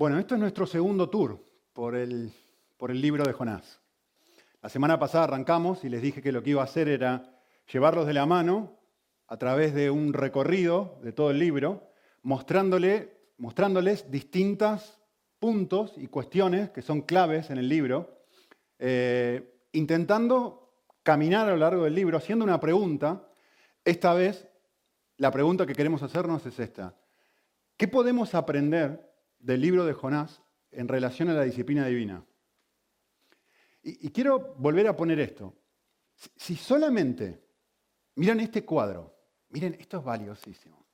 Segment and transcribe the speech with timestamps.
[0.00, 1.44] Bueno, esto es nuestro segundo tour
[1.74, 2.32] por el,
[2.78, 3.82] por el libro de Jonás.
[4.62, 7.38] La semana pasada arrancamos y les dije que lo que iba a hacer era
[7.70, 8.78] llevarlos de la mano
[9.26, 14.98] a través de un recorrido de todo el libro, mostrándole, mostrándoles distintos
[15.38, 18.22] puntos y cuestiones que son claves en el libro,
[18.78, 20.72] eh, intentando
[21.02, 23.28] caminar a lo largo del libro haciendo una pregunta.
[23.84, 24.48] Esta vez,
[25.18, 26.96] la pregunta que queremos hacernos es esta.
[27.76, 29.09] ¿Qué podemos aprender
[29.40, 32.24] del libro de Jonás en relación a la disciplina divina?
[33.82, 35.56] Y, quiero volver a poner esto.
[36.36, 37.42] Si solamente
[38.16, 39.16] miran este cuadro,
[39.48, 40.86] miren, esto es valiosísimo.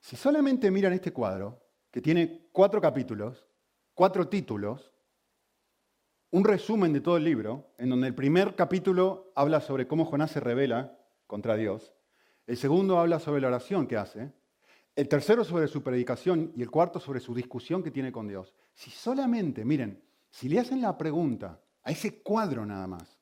[0.00, 3.46] Si solamente miran este cuadro, que tiene cuatro capítulos,
[3.92, 4.92] cuatro títulos,
[6.30, 10.30] un resumen de todo el libro, en donde el primer capítulo habla sobre cómo Jonás
[10.30, 11.94] se revela contra Dios,
[12.46, 14.32] el segundo habla sobre la oración que hace,
[14.96, 18.54] el tercero sobre su predicación y el cuarto sobre su discusión que tiene con Dios.
[18.72, 23.20] Si solamente, miren, si le hacen la pregunta a ese cuadro nada más,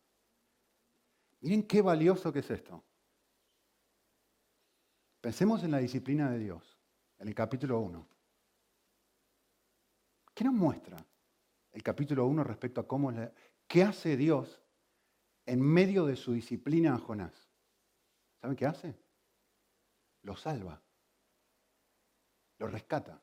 [1.41, 2.85] miren qué valioso que es esto.
[5.21, 6.79] Pensemos en la disciplina de Dios,
[7.19, 8.09] en el capítulo 1.
[10.33, 11.05] ¿Qué nos muestra
[11.73, 13.13] el capítulo 1 respecto a cómo
[13.67, 14.63] qué hace Dios
[15.45, 17.51] en medio de su disciplina a Jonás?
[18.41, 18.95] ¿Saben qué hace?
[20.23, 20.84] Lo salva
[22.59, 23.21] lo rescata.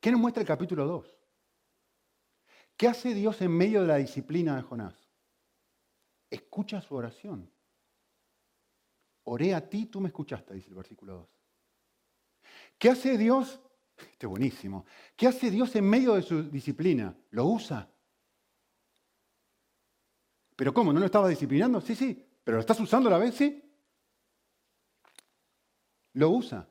[0.00, 1.18] ¿Qué nos muestra el capítulo 2?
[2.76, 4.94] ¿Qué hace Dios en medio de la disciplina de Jonás?
[6.30, 7.50] Escucha su oración.
[9.24, 11.28] Oré a ti, tú me escuchaste, dice el versículo 2.
[12.78, 13.60] ¿Qué hace Dios?
[13.96, 14.84] Este es buenísimo.
[15.16, 17.16] ¿Qué hace Dios en medio de su disciplina?
[17.30, 17.90] Lo usa.
[20.54, 20.92] ¿Pero cómo?
[20.92, 21.80] ¿No lo estaba disciplinando?
[21.80, 22.22] Sí, sí.
[22.44, 23.34] ¿Pero lo estás usando a la vez?
[23.34, 23.62] Sí.
[26.12, 26.68] Lo usa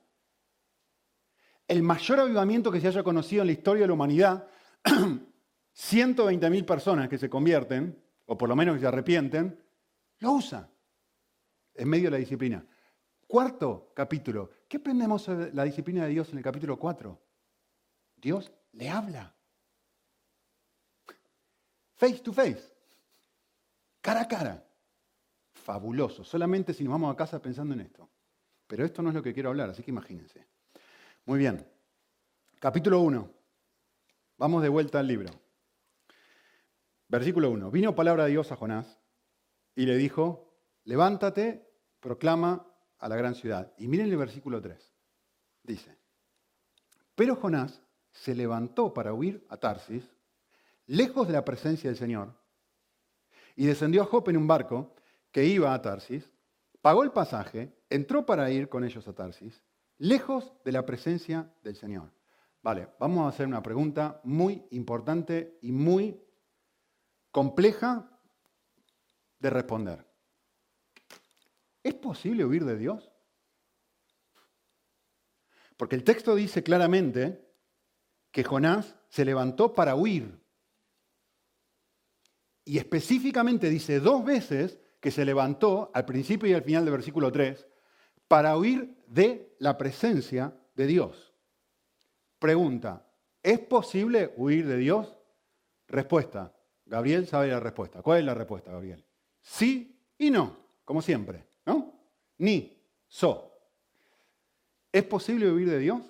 [1.68, 4.48] el mayor avivamiento que se haya conocido en la historia de la humanidad,
[4.84, 9.62] 120.000 personas que se convierten, o por lo menos que se arrepienten,
[10.20, 10.70] lo usa
[11.74, 12.66] en medio de la disciplina.
[13.28, 14.52] Cuarto capítulo.
[14.68, 17.22] ¿Qué aprendemos sobre la disciplina de Dios en el capítulo 4?
[18.18, 19.36] Dios le habla.
[21.96, 22.74] Face to face.
[24.02, 24.68] Cara a cara.
[25.54, 26.24] Fabuloso.
[26.24, 28.10] Solamente si nos vamos a casa pensando en esto.
[28.68, 30.48] Pero esto no es lo que quiero hablar, así que imagínense.
[31.28, 31.68] Muy bien.
[32.60, 33.32] Capítulo 1.
[34.38, 35.32] Vamos de vuelta al libro.
[37.08, 37.72] Versículo 1.
[37.72, 39.00] Vino palabra de Dios a Jonás
[39.74, 41.68] y le dijo, levántate,
[42.00, 42.68] proclama
[43.00, 43.74] a la gran ciudad.
[43.80, 44.80] Y miren el versículo 3.
[45.64, 45.98] Dice,
[47.16, 47.82] pero Jonás
[48.12, 50.04] se levantó para huir a Tarsis,
[50.86, 52.36] lejos de la presencia del Señor,
[53.56, 54.94] y descendió a Jope en un barco
[55.32, 56.30] que iba a Tarsis,
[56.82, 59.60] pagó el pasaje, entró para ir con ellos a Tarsis,
[59.98, 62.12] lejos de la presencia del Señor.
[62.62, 66.20] Vale, vamos a hacer una pregunta muy importante y muy
[67.32, 68.10] compleja
[69.40, 70.06] de responder.
[71.84, 73.12] ¿Es posible huir de Dios?
[75.78, 77.46] Porque el texto dice claramente
[78.32, 80.42] que Jonás se levantó para huir.
[82.64, 87.32] Y específicamente dice dos veces que se levantó al principio y al final del versículo
[87.32, 87.68] 3
[88.28, 91.34] para huir de la presencia de Dios.
[92.40, 93.06] Pregunta,
[93.42, 95.18] ¿es posible huir de Dios?
[95.88, 96.54] Respuesta,
[96.86, 98.02] Gabriel sabe la respuesta.
[98.02, 99.04] ¿Cuál es la respuesta, Gabriel?
[99.42, 101.94] Sí y no, como siempre, ¿no?
[102.38, 102.78] Ni,
[103.08, 103.52] so.
[104.92, 106.02] ¿Es posible huir de Dios?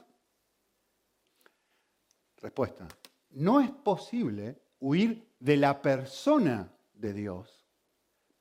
[2.38, 2.88] Respuesta,
[3.32, 7.66] no es posible huir de la persona de Dios,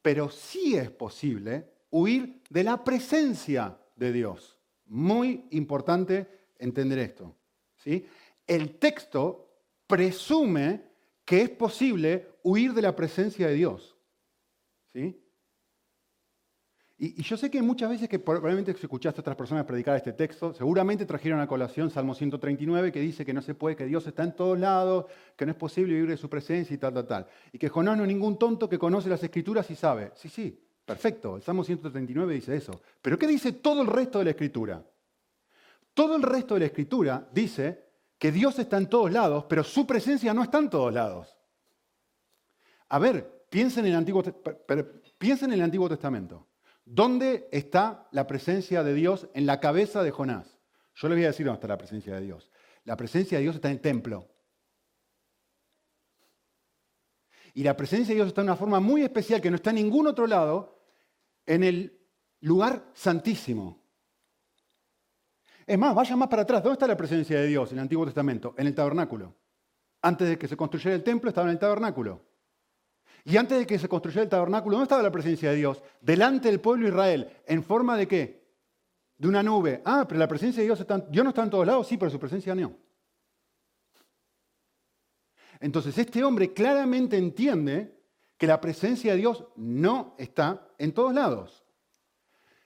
[0.02, 4.58] pero sí es posible huir de la presencia de Dios.
[4.86, 6.28] Muy importante
[6.58, 7.34] entender esto.
[7.76, 8.06] ¿sí?
[8.46, 9.48] El texto
[9.86, 10.82] presume
[11.24, 13.96] que es posible huir de la presencia de Dios.
[14.92, 15.20] ¿sí?
[16.96, 20.54] Y, yo sé que muchas veces que probablemente escuchaste a otras personas predicar este texto,
[20.54, 24.22] seguramente trajeron a colación Salmo 139 que dice que no se puede, que Dios está
[24.22, 25.06] en todos lados,
[25.36, 27.26] que no es posible vivir de su presencia y tal, tal, tal.
[27.52, 30.12] Y que Jonás no es ningún tonto que conoce las escrituras y sabe.
[30.14, 32.80] Sí, sí, Perfecto, el Salmo 139 dice eso.
[33.00, 34.84] Pero ¿qué dice todo el resto de la Escritura?
[35.94, 37.84] Todo el resto de la Escritura dice
[38.18, 41.36] que Dios está en todos lados, pero su presencia no está en todos lados.
[42.88, 46.48] A ver, piensen en el Antiguo, en el Antiguo Testamento.
[46.84, 50.58] ¿Dónde está la presencia de Dios en la cabeza de Jonás?
[50.94, 52.50] Yo les voy a decir dónde está la presencia de Dios.
[52.84, 54.28] La presencia de Dios está en el templo.
[57.54, 59.76] Y la presencia de Dios está de una forma muy especial que no está en
[59.76, 60.73] ningún otro lado,
[61.46, 62.00] en el
[62.40, 63.82] lugar santísimo.
[65.66, 66.62] Es más, vaya más para atrás.
[66.62, 68.54] ¿Dónde está la presencia de Dios en el Antiguo Testamento?
[68.58, 69.34] En el tabernáculo.
[70.02, 72.20] Antes de que se construyera el templo, estaba en el tabernáculo.
[73.24, 75.82] Y antes de que se construyera el tabernáculo, ¿dónde estaba la presencia de Dios?
[76.02, 77.30] Delante del pueblo de Israel.
[77.46, 78.44] ¿En forma de qué?
[79.16, 79.80] De una nube.
[79.86, 82.10] Ah, pero la presencia de Dios, está, Dios no está en todos lados, sí, pero
[82.10, 82.76] su presencia no.
[85.60, 88.03] Entonces, este hombre claramente entiende
[88.36, 91.64] que la presencia de Dios no está en todos lados.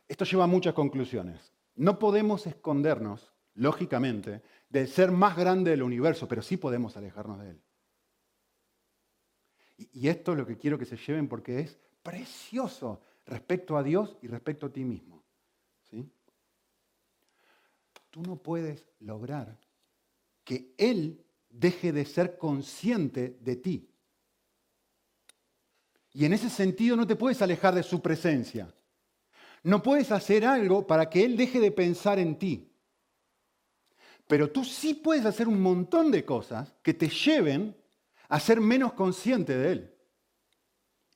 [0.07, 1.53] Esto lleva a muchas conclusiones.
[1.75, 7.51] No podemos escondernos, lógicamente, del ser más grande del universo, pero sí podemos alejarnos de
[7.51, 7.63] él.
[9.93, 14.17] Y esto es lo que quiero que se lleven porque es precioso respecto a Dios
[14.23, 15.23] y respecto a ti mismo.
[15.85, 16.11] ¿sí?
[18.11, 19.59] Tú no puedes lograr
[20.43, 23.91] que Él deje de ser consciente de ti.
[26.13, 28.73] Y en ese sentido no te puedes alejar de su presencia.
[29.63, 32.73] No puedes hacer algo para que Él deje de pensar en ti.
[34.27, 37.77] Pero tú sí puedes hacer un montón de cosas que te lleven
[38.29, 39.95] a ser menos consciente de Él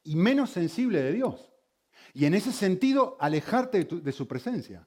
[0.03, 1.53] y menos sensible de Dios.
[2.15, 4.87] Y en ese sentido, alejarte de, su presencia.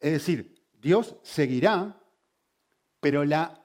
[0.00, 2.00] Es decir, Dios seguirá,
[3.00, 3.63] pero la,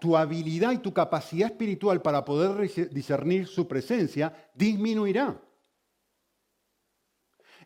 [0.00, 5.40] tu habilidad y tu capacidad espiritual para poder discernir su presencia disminuirá.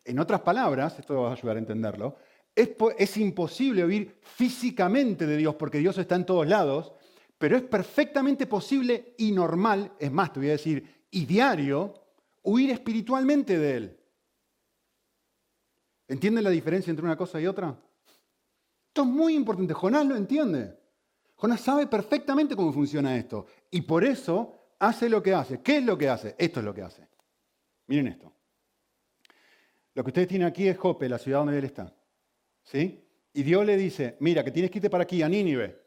[0.03, 2.17] En otras palabras, esto va a ayudar a entenderlo,
[2.55, 6.91] es, imposible oír físicamente de Dios porque Dios está en todos lados,
[7.37, 11.93] pero es perfectamente posible y normal, es más, te voy a decir, y diario,
[12.43, 13.99] huir espiritualmente de Él.
[16.07, 17.79] ¿Entienden la diferencia entre una cosa y otra?
[18.87, 19.73] Esto es muy importante.
[19.73, 20.80] Jonás lo entiende.
[21.41, 23.47] Jonás sabe perfectamente cómo funciona esto.
[23.71, 25.59] Y por eso hace lo que hace.
[25.59, 26.35] ¿Qué es lo que hace?
[26.37, 27.07] Esto es lo que hace.
[27.87, 28.31] Miren esto.
[29.95, 31.95] Lo que ustedes tienen aquí es Jope, la ciudad donde él está.
[32.61, 33.03] ¿Sí?
[33.33, 35.81] Y Dios le dice, mira, que tienes que irte para aquí, a Nínive.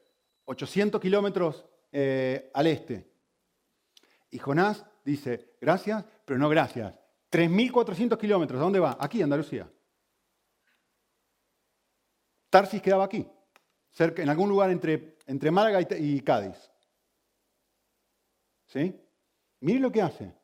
[0.47, 3.09] 800 kilómetros eh, al este.
[4.33, 6.99] Y Jonás dice, gracias, pero no gracias.
[7.31, 8.97] 3.400 kilómetros, ¿a dónde va?
[8.99, 9.71] Aquí, Andalucía.
[12.51, 13.25] Tarsis quedaba aquí,
[13.95, 16.71] cerca, en algún lugar entre, entre Málaga y, y Cádiz.
[18.67, 18.95] ¿Sí?
[19.61, 20.35] Miren lo que hace.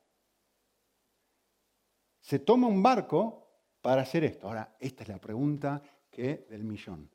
[2.20, 3.48] Se toma un barco
[3.82, 4.46] para hacer esto.
[4.46, 7.10] Ahora, esta es la pregunta que del millón.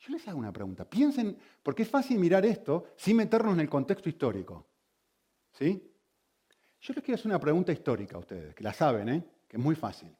[0.00, 0.88] Yo les hago una pregunta.
[0.88, 4.66] Piensen, porque es fácil mirar esto sin meternos en el contexto histórico.
[5.52, 5.92] ¿Sí?
[6.80, 9.24] Yo les quiero hacer una pregunta histórica a ustedes, que la saben, ¿eh?
[9.46, 10.14] que es muy fácil.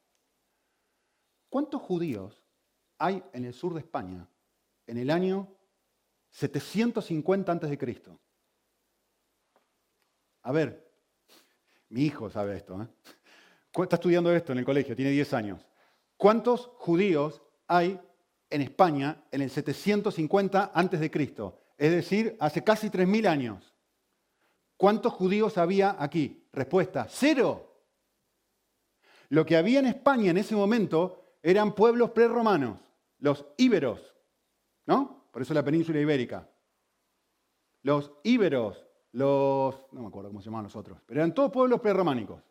[1.49, 2.43] ¿Cuántos judíos
[2.97, 4.27] hay en el sur de España
[4.87, 5.55] en el año
[6.29, 7.99] 750 a.C.?
[10.43, 10.91] A ver,
[11.89, 12.81] mi hijo sabe esto.
[12.81, 12.87] ¿eh?
[13.83, 15.67] Está estudiando esto en el colegio, tiene 10 años.
[16.17, 17.99] ¿Cuántos judíos hay
[18.49, 21.11] en España en el 750 a.C.,
[21.77, 23.73] es decir, hace casi 3.000 años.
[24.77, 26.47] ¿Cuántos judíos había aquí?
[26.51, 27.85] Respuesta, cero.
[29.29, 32.79] Lo que había en España en ese momento eran pueblos prerromanos,
[33.17, 34.10] los íberos,
[34.91, 35.27] ¿no?
[35.31, 36.49] Por eso la península ibérica.
[37.83, 41.79] Los íberos, los, no me acuerdo cómo se llamaban los otros, pero eran todos pueblos
[41.79, 42.43] prerrománicos.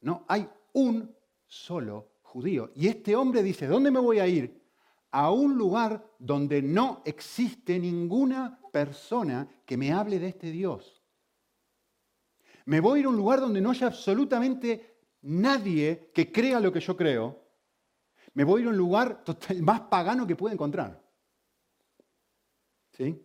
[0.00, 1.14] No, hay un
[1.46, 2.70] solo judío.
[2.74, 4.62] Y este hombre dice, ¿dónde me voy a ir?
[5.14, 11.02] a un lugar donde no existe ninguna persona que me hable de este Dios.
[12.64, 16.72] Me voy a ir a un lugar donde no haya absolutamente nadie que crea lo
[16.72, 17.38] que yo creo.
[18.32, 19.22] Me voy a ir a un lugar
[19.60, 21.01] más pagano que pueda encontrar.
[22.92, 23.20] ¿Sí?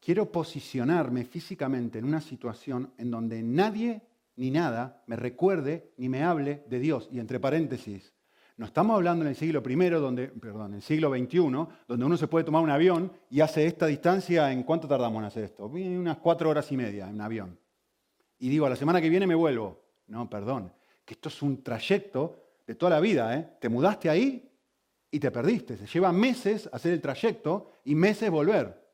[0.00, 4.02] Quiero posicionarme físicamente en una situación en donde nadie
[4.36, 7.08] ni nada me recuerde ni me hable de Dios.
[7.12, 8.14] Y entre paréntesis,
[8.56, 11.38] no estamos hablando en el siglo I, donde, perdón, en el siglo XXI,
[11.86, 15.26] donde uno se puede tomar un avión y hace esta distancia, ¿en cuánto tardamos en
[15.26, 15.66] hacer esto?
[15.66, 17.58] Unas cuatro horas y media en avión.
[18.38, 19.84] Y digo, a la semana que viene me vuelvo.
[20.06, 20.72] No, perdón,
[21.04, 23.36] que esto es un trayecto de toda la vida.
[23.36, 23.48] ¿eh?
[23.60, 24.47] Te mudaste ahí
[25.10, 25.76] y te perdiste.
[25.76, 28.88] Se lleva meses hacer el trayecto y meses volver.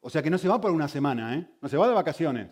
[0.00, 1.50] O sea que no se va por una semana, ¿eh?
[1.60, 2.50] no se va de vacaciones.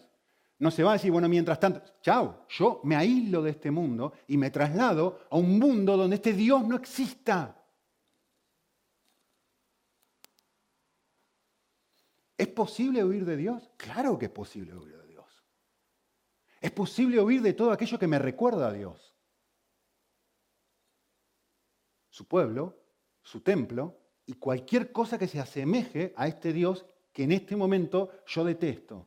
[0.59, 4.13] No se va a decir, bueno, mientras tanto, chao, yo me aíslo de este mundo
[4.27, 7.55] y me traslado a un mundo donde este Dios no exista.
[12.37, 13.71] ¿Es posible huir de Dios?
[13.77, 15.45] Claro que es posible huir de Dios.
[16.61, 19.08] Es posible huir de todo aquello que me recuerda a Dios.
[22.19, 22.77] Su pueblo,
[23.23, 23.97] su templo
[24.27, 29.07] y cualquier cosa que se asemeje a este Dios que en este momento yo detesto.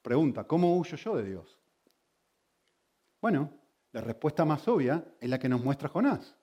[0.00, 1.58] Pregunta, ¿cómo huyo yo de Dios?
[3.20, 3.52] Bueno,
[3.90, 6.36] la respuesta más obvia es la que nos muestra Jonás,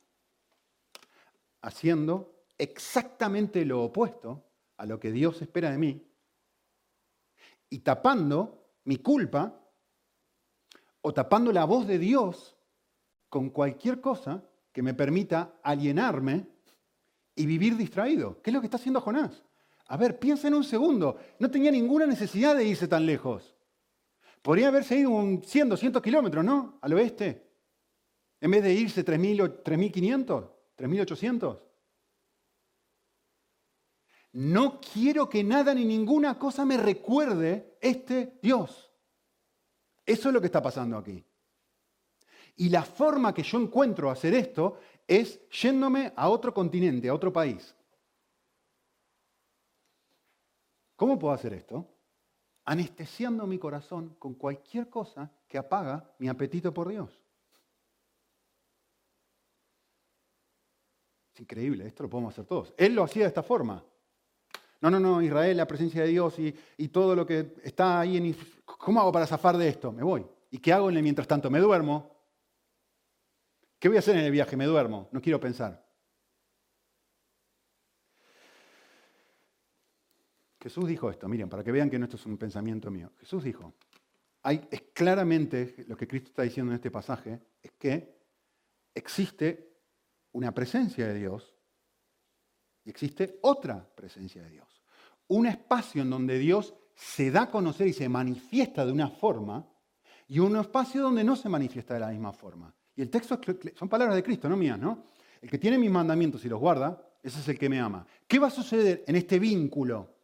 [1.62, 4.44] haciendo exactamente lo opuesto
[4.76, 6.06] a lo que Dios espera de mí
[7.70, 9.58] y tapando mi culpa
[11.00, 12.58] o tapando la voz de Dios
[13.30, 16.48] con cualquier cosa que me permita alienarme
[17.36, 18.42] y vivir distraído.
[18.42, 19.44] ¿Qué es lo que está haciendo Jonás?
[19.88, 21.18] A ver, piensa en un segundo.
[21.40, 23.56] No tenía ninguna necesidad de irse tan lejos.
[24.42, 26.80] Podría haberse ido un 100, 200 kilómetros, ¿no?
[26.82, 27.48] Al oeste.
[28.42, 31.60] En vez de irse 3.500, 3.800.
[34.32, 38.92] No quiero que nada ni ninguna cosa me recuerde este Dios.
[40.06, 41.24] Eso es lo que está pasando aquí.
[42.60, 47.32] Y la forma que yo encuentro hacer esto es yéndome a otro continente, a otro
[47.32, 47.74] país.
[50.98, 51.88] ¿Cómo puedo hacer esto?
[52.66, 57.18] Anestesiando mi corazón con cualquier cosa que apaga mi apetito por Dios.
[61.34, 62.74] Es increíble, esto lo podemos hacer todos.
[62.76, 63.82] Él lo hacía de esta forma.
[64.82, 68.36] No, no, no, Israel, la presencia de Dios y, todo lo que está ahí en...
[68.66, 69.94] ¿Cómo hago para zafar de esto?
[69.94, 70.28] Me voy.
[70.52, 71.50] ¿Y qué hago mientras tanto?
[71.50, 72.19] Me duermo.
[73.80, 74.58] ¿Qué voy a hacer en el viaje?
[74.58, 75.10] Me duermo.
[75.12, 75.88] No quiero pensar.
[80.62, 83.14] Jesús dijo esto, miren, para que vean que no esto es un pensamiento mío.
[83.18, 83.76] Jesús dijo,
[84.44, 88.20] hay, es claramente lo que Cristo está diciendo en este pasaje, es que
[88.94, 89.78] existe
[90.34, 91.56] una presencia de Dios
[92.84, 94.84] y existe otra presencia de Dios.
[95.28, 99.66] Un espacio en donde Dios se da a conocer y se manifiesta de una forma
[100.28, 102.76] y un espacio donde no se manifiesta de la misma forma.
[103.00, 103.40] Y el texto
[103.76, 105.06] son palabras de Cristo, no mías, ¿no?
[105.42, 108.06] El que tiene mis mandamientos y los guarda, ese es el que me ama.
[108.28, 110.18] ¿Qué va a suceder en este vínculo?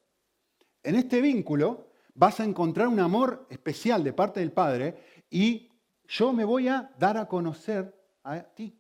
[0.83, 5.69] En este vínculo vas a encontrar un amor especial de parte del Padre y
[6.05, 8.77] yo me voy a dar a conocer a ti.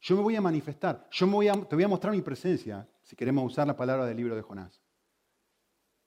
[0.00, 1.08] Yo me voy a manifestar.
[1.10, 1.26] Yo
[1.66, 4.80] te voy a mostrar mi presencia, si queremos usar la palabra del libro de Jonás.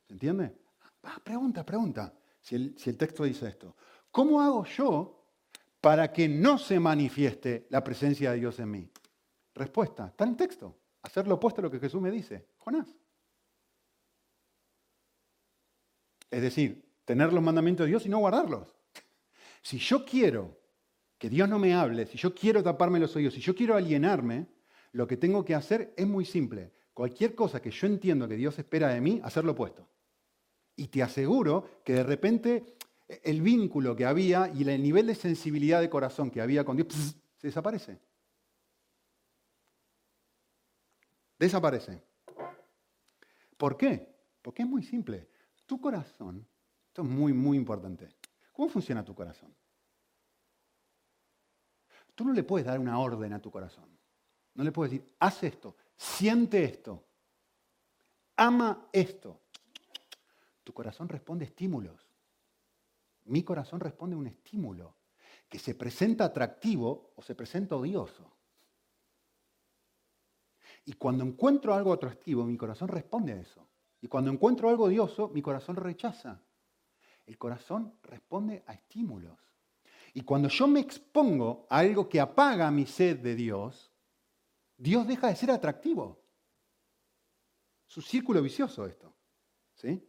[0.07, 0.55] ¿Se entiende?
[1.03, 3.75] Ah, pregunta, pregunta, si el, si el texto dice esto.
[4.11, 5.20] ¿Cómo hago yo
[5.81, 8.89] para que no se manifieste la presencia de Dios en mí?
[9.55, 10.77] Respuesta, está en el texto.
[11.01, 12.45] Hacer lo opuesto a lo que Jesús me dice.
[12.59, 12.87] Jonás.
[16.29, 18.73] Es decir, tener los mandamientos de Dios y no guardarlos.
[19.61, 20.57] Si yo quiero
[21.17, 24.47] que Dios no me hable, si yo quiero taparme los oídos, si yo quiero alienarme,
[24.93, 26.71] lo que tengo que hacer es muy simple.
[26.93, 29.87] Cualquier cosa que yo entiendo que Dios espera de mí, hacer lo opuesto.
[30.75, 32.75] Y te aseguro que de repente
[33.23, 36.87] el vínculo que había y el nivel de sensibilidad de corazón que había con Dios
[37.37, 37.99] se desaparece.
[41.37, 42.01] Desaparece.
[43.57, 44.15] ¿Por qué?
[44.41, 45.27] Porque es muy simple.
[45.65, 46.47] Tu corazón,
[46.87, 48.09] esto es muy, muy importante.
[48.51, 49.53] ¿Cómo funciona tu corazón?
[52.13, 53.89] Tú no le puedes dar una orden a tu corazón.
[54.53, 57.03] No le puedes decir, haz esto, siente esto,
[58.35, 59.41] ama esto.
[60.63, 62.10] Tu corazón responde a estímulos.
[63.25, 64.95] Mi corazón responde a un estímulo
[65.47, 68.31] que se presenta atractivo o se presenta odioso.
[70.85, 73.67] Y cuando encuentro algo atractivo, mi corazón responde a eso.
[74.01, 76.41] Y cuando encuentro algo odioso, mi corazón rechaza.
[77.25, 79.37] El corazón responde a estímulos.
[80.13, 83.91] Y cuando yo me expongo a algo que apaga mi sed de Dios,
[84.75, 86.23] Dios deja de ser atractivo.
[87.87, 89.13] Es un círculo vicioso esto.
[89.75, 90.03] ¿sí?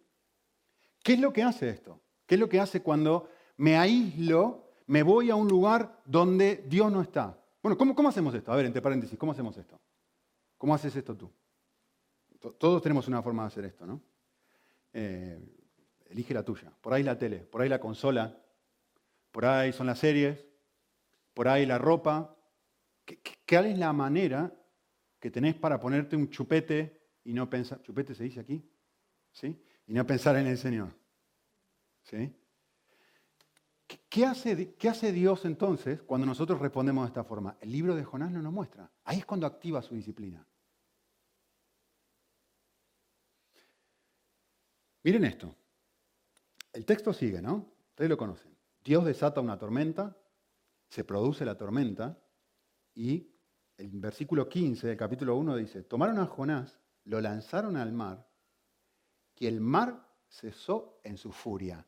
[1.02, 2.00] ¿Qué es lo que hace esto?
[2.32, 6.90] ¿Qué es lo que hace cuando me aíslo, me voy a un lugar donde Dios
[6.90, 7.38] no está?
[7.62, 8.50] Bueno, ¿cómo, hacemos esto?
[8.50, 9.78] A ver, entre paréntesis, ¿cómo hacemos esto?
[10.56, 11.30] ¿Cómo haces esto tú?
[12.56, 14.00] Todos tenemos una forma de hacer esto, ¿no?
[14.94, 15.38] Eh,
[16.06, 16.72] elige la tuya.
[16.80, 18.34] Por ahí la tele, por ahí la consola,
[19.30, 20.42] por ahí son las series,
[21.34, 22.34] por ahí la ropa.
[23.46, 24.50] ¿Cuál es la manera
[25.20, 28.66] que tenés para ponerte un chupete y no pensar, chupete se dice aquí,
[29.32, 29.62] ¿sí?
[29.86, 31.01] Y no pensar en el Señor,
[34.08, 37.56] ¿Qué hace, ¿Qué hace Dios entonces cuando nosotros respondemos de esta forma?
[37.60, 38.90] El libro de Jonás no nos muestra.
[39.04, 40.46] Ahí es cuando activa su disciplina.
[45.04, 45.56] Miren esto.
[46.72, 47.72] El texto sigue, ¿no?
[47.90, 48.56] Ustedes lo conocen.
[48.84, 50.16] Dios desata una tormenta,
[50.88, 52.18] se produce la tormenta
[52.94, 53.28] y
[53.76, 58.28] el versículo 15 del capítulo 1 dice, tomaron a Jonás, lo lanzaron al mar
[59.36, 61.86] y el mar cesó en su furia.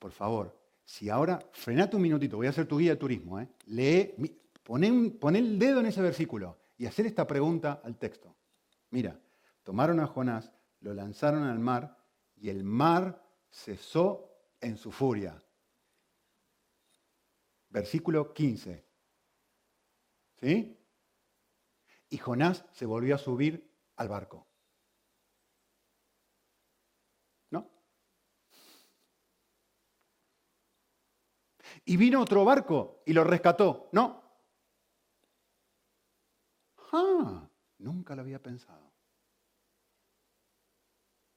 [0.00, 3.48] Por favor, si ahora, frenate un minutito, voy a hacer tu guía de turismo, ¿eh?
[3.66, 4.12] lee,
[4.64, 8.34] pon el dedo en ese versículo y hacer esta pregunta al texto.
[8.90, 9.20] Mira,
[9.62, 11.96] tomaron a Jonás, lo lanzaron al mar
[12.34, 14.30] y el mar cesó
[14.60, 15.40] en su furia.
[17.68, 18.84] versículo 15.
[20.40, 20.76] ¿Sí?
[22.08, 24.48] Y Jonás se volvió a subir al barco.
[27.50, 27.70] ¿No?
[31.84, 33.88] Y vino otro barco y lo rescató.
[33.92, 34.22] ¿No?
[36.92, 38.90] Ah, nunca lo había pensado.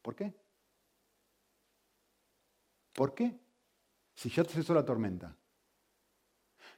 [0.02, 0.34] ¿Por qué?
[2.94, 3.40] ¿Por qué?
[4.14, 5.36] Si ya cesó la tormenta.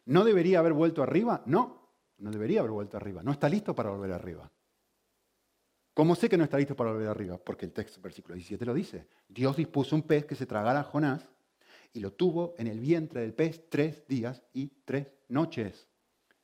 [0.05, 1.41] ¿No debería haber vuelto arriba?
[1.45, 3.23] No, no debería haber vuelto arriba.
[3.23, 4.49] No está listo para volver arriba.
[5.93, 7.37] ¿Cómo sé que no está listo para volver arriba?
[7.37, 9.07] Porque el texto, versículo 17 lo dice.
[9.27, 11.29] Dios dispuso un pez que se tragara a Jonás
[11.95, 15.87] y lo tuvo en el vientre del pez tres días y tres noches.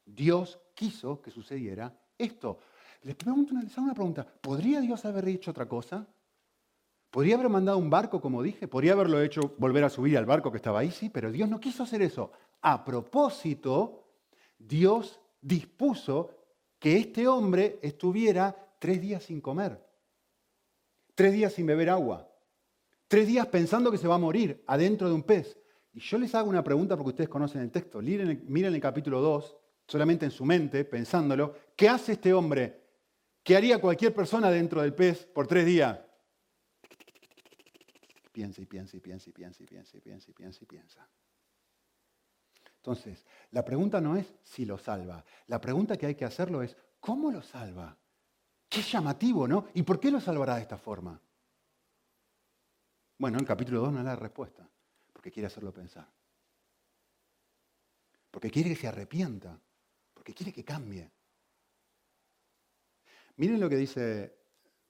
[0.05, 2.59] Dios quiso que sucediera esto.
[3.03, 4.25] Les pregunto una, una pregunta.
[4.25, 6.07] ¿Podría Dios haber dicho otra cosa?
[7.09, 8.69] ¿Podría haber mandado un barco, como dije?
[8.69, 10.89] ¿Podría haberlo hecho volver a subir al barco que estaba ahí?
[10.89, 12.31] Sí, pero Dios no quiso hacer eso.
[12.61, 14.05] A propósito,
[14.57, 16.29] Dios dispuso
[16.79, 19.85] que este hombre estuviera tres días sin comer,
[21.13, 22.30] tres días sin beber agua,
[23.11, 25.59] tres días pensando que se va a morir adentro de un pez.
[25.91, 28.01] Y yo les hago una pregunta porque ustedes conocen el texto.
[28.01, 31.53] Miren, miren el capítulo 2, solamente en su mente, pensándolo.
[31.75, 32.85] ¿Qué hace este hombre?
[33.43, 35.99] ¿Qué haría cualquier persona dentro del pez por tres días?
[38.31, 41.09] Piensa y piensa y piensa y piensa y piensa y piensa y piensa y piensa.
[42.77, 45.25] Entonces, la pregunta no es si lo salva.
[45.47, 47.97] La pregunta que hay que hacerlo es, ¿cómo lo salva?
[48.69, 49.67] Qué llamativo, ¿no?
[49.73, 51.21] ¿Y por qué lo salvará de esta forma?
[53.21, 54.67] Bueno, el capítulo 2 no es la respuesta,
[55.13, 56.11] porque quiere hacerlo pensar.
[58.31, 59.61] Porque quiere que se arrepienta,
[60.11, 61.11] porque quiere que cambie.
[63.35, 64.39] Miren lo que dice,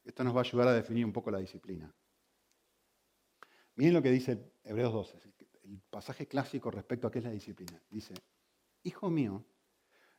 [0.06, 1.94] esto nos va a ayudar a definir un poco la disciplina.
[3.76, 5.20] Miren lo que dice Hebreos 12
[5.64, 7.84] el pasaje clásico respecto a qué es la disciplina.
[7.90, 8.14] Dice,
[8.84, 9.44] hijo mío,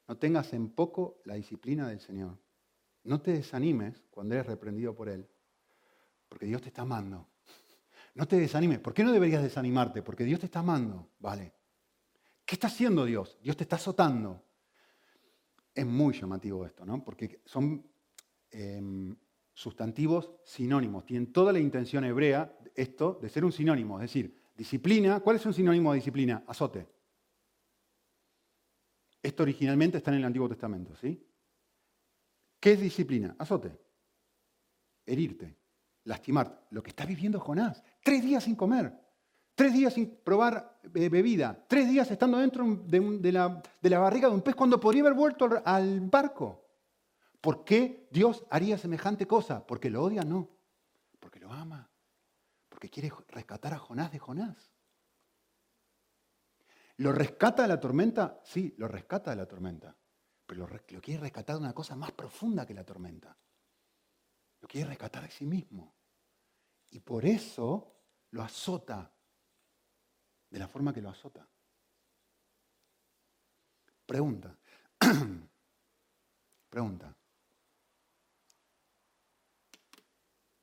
[0.06, 2.38] no tengas en poco la disciplina del Señor.
[3.04, 5.26] No te desanimes cuando eres reprendido por Él,
[6.28, 7.31] porque Dios te está amando.
[8.14, 8.80] No te desanimes.
[8.80, 10.02] ¿Por qué no deberías desanimarte?
[10.02, 11.54] Porque Dios te está amando, ¿vale?
[12.44, 13.38] ¿Qué está haciendo Dios?
[13.42, 14.44] Dios te está azotando.
[15.74, 17.02] Es muy llamativo esto, ¿no?
[17.02, 17.86] Porque son
[18.50, 19.16] em,
[19.54, 21.06] sustantivos sinónimos.
[21.06, 23.98] Tienen toda la intención hebrea, esto, de ser un sinónimo.
[23.98, 26.44] Es decir, Disciplina, ¿cuál es un sinónimo de disciplina?
[26.46, 26.86] Azote.
[29.22, 31.26] Esto originalmente está en el Antiguo Testamento, ¿sí?
[32.60, 33.34] ¿Qué es disciplina?
[33.38, 33.78] Azote.
[35.06, 35.56] Herirte,
[36.04, 36.66] lastimarte.
[36.70, 37.82] Lo que está viviendo Jonás.
[38.02, 38.92] Tres días sin comer,
[39.54, 43.62] tres días sin probar eh, bebida, tres días estando dentro de, la,
[43.98, 46.64] barriga de un pez cuando podría haber vuelto al barco.
[47.40, 49.66] ¿Por qué Dios haría semejante cosa?
[49.66, 50.22] ¿Porque lo odia?
[50.22, 50.48] No.
[51.18, 51.88] Porque lo ama
[52.82, 54.72] que quiere rescatar a Jonás de Jonás.
[56.96, 58.40] ¿Lo rescata de la tormenta?
[58.42, 59.96] Sí, lo rescata de la tormenta.
[60.44, 63.38] Pero lo, lo quiere rescatar de una cosa más profunda que la tormenta.
[64.62, 65.92] Lo quiere rescatar de sí mismo.
[66.90, 67.92] Y por eso
[68.30, 69.12] lo azota
[70.48, 71.46] de la forma que lo azota.
[74.06, 74.56] Pregunta.
[76.68, 77.16] Pregunta.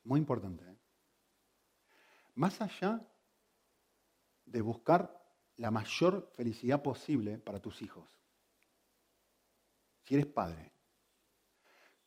[0.03, 0.63] Muy importante.
[0.63, 0.77] ¿eh?
[2.35, 3.05] Más allá
[4.45, 5.19] de buscar
[5.57, 8.09] la mayor felicidad posible para tus hijos,
[10.03, 10.71] si eres padre,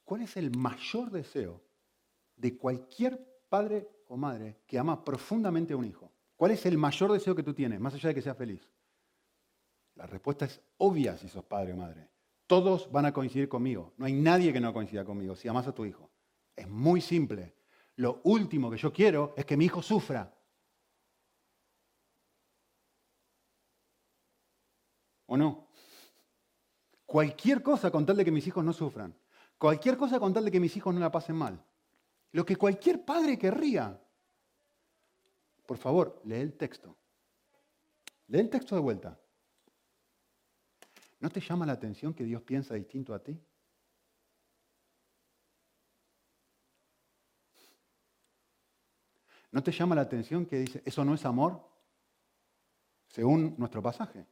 [0.04, 1.71] ¿cuál es el mayor deseo
[2.42, 6.12] de cualquier padre o madre que ama profundamente a un hijo?
[6.36, 8.68] ¿Cuál es el mayor deseo que tú tienes, más allá de que sea feliz?
[9.94, 12.08] La respuesta es obvia si sos padre o madre.
[12.48, 13.92] Todos van a coincidir conmigo.
[13.96, 16.10] No hay nadie que no coincida conmigo si amas a tu hijo.
[16.56, 17.54] Es muy simple
[17.96, 20.34] lo último que yo quiero es que mi hijo sufra.
[25.26, 25.68] ¿O no?
[27.06, 29.14] Cualquier cosa con tal de que mis hijos no sufran.
[29.58, 31.64] Cualquier cosa con tal de que mis hijos no la pasen mal.
[32.32, 33.98] Lo que cualquier padre querría.
[35.66, 36.96] Por favor, lee el texto.
[38.28, 39.18] Lee el texto de vuelta.
[41.20, 43.38] ¿No te llama la atención que Dios piensa distinto a ti?
[49.52, 51.62] ¿No te llama la atención que dice, eso no es amor?
[53.06, 54.26] Según nuestro pasaje.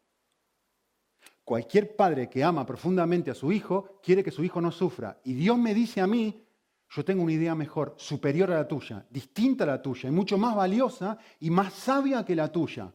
[1.44, 5.20] Cualquier padre que ama profundamente a su hijo quiere que su hijo no sufra.
[5.24, 6.46] Y Dios me dice a mí,
[6.90, 10.36] yo tengo una idea mejor, superior a la tuya, distinta a la tuya, y mucho
[10.36, 12.92] más valiosa y más sabia que la tuya.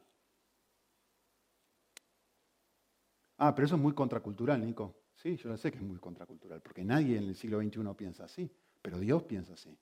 [3.38, 5.04] Ah, pero eso es muy contracultural, Nico.
[5.16, 8.26] Sí, yo lo sé que es muy contracultural, porque nadie en el siglo XXI piensa
[8.26, 8.50] así,
[8.82, 9.76] pero Dios piensa así.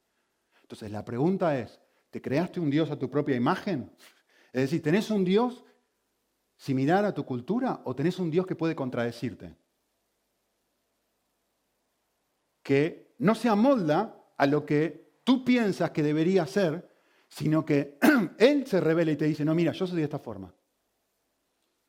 [0.62, 1.80] Entonces la pregunta es,
[2.13, 3.91] ¿Te creaste un Dios a tu propia imagen?
[4.52, 5.65] Es decir, ¿tenés un Dios
[6.56, 9.56] similar a tu cultura o tenés un Dios que puede contradecirte?
[12.62, 16.90] Que no se amolda a lo que tú piensas que debería ser,
[17.30, 17.98] sino que
[18.38, 20.54] Él se revela y te dice, no, mira, yo soy de esta forma.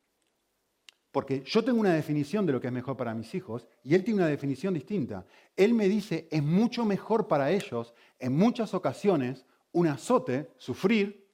[1.11, 4.03] Porque yo tengo una definición de lo que es mejor para mis hijos y él
[4.03, 5.27] tiene una definición distinta.
[5.55, 11.31] Él me dice, es mucho mejor para ellos, en muchas ocasiones, un azote, sufrir,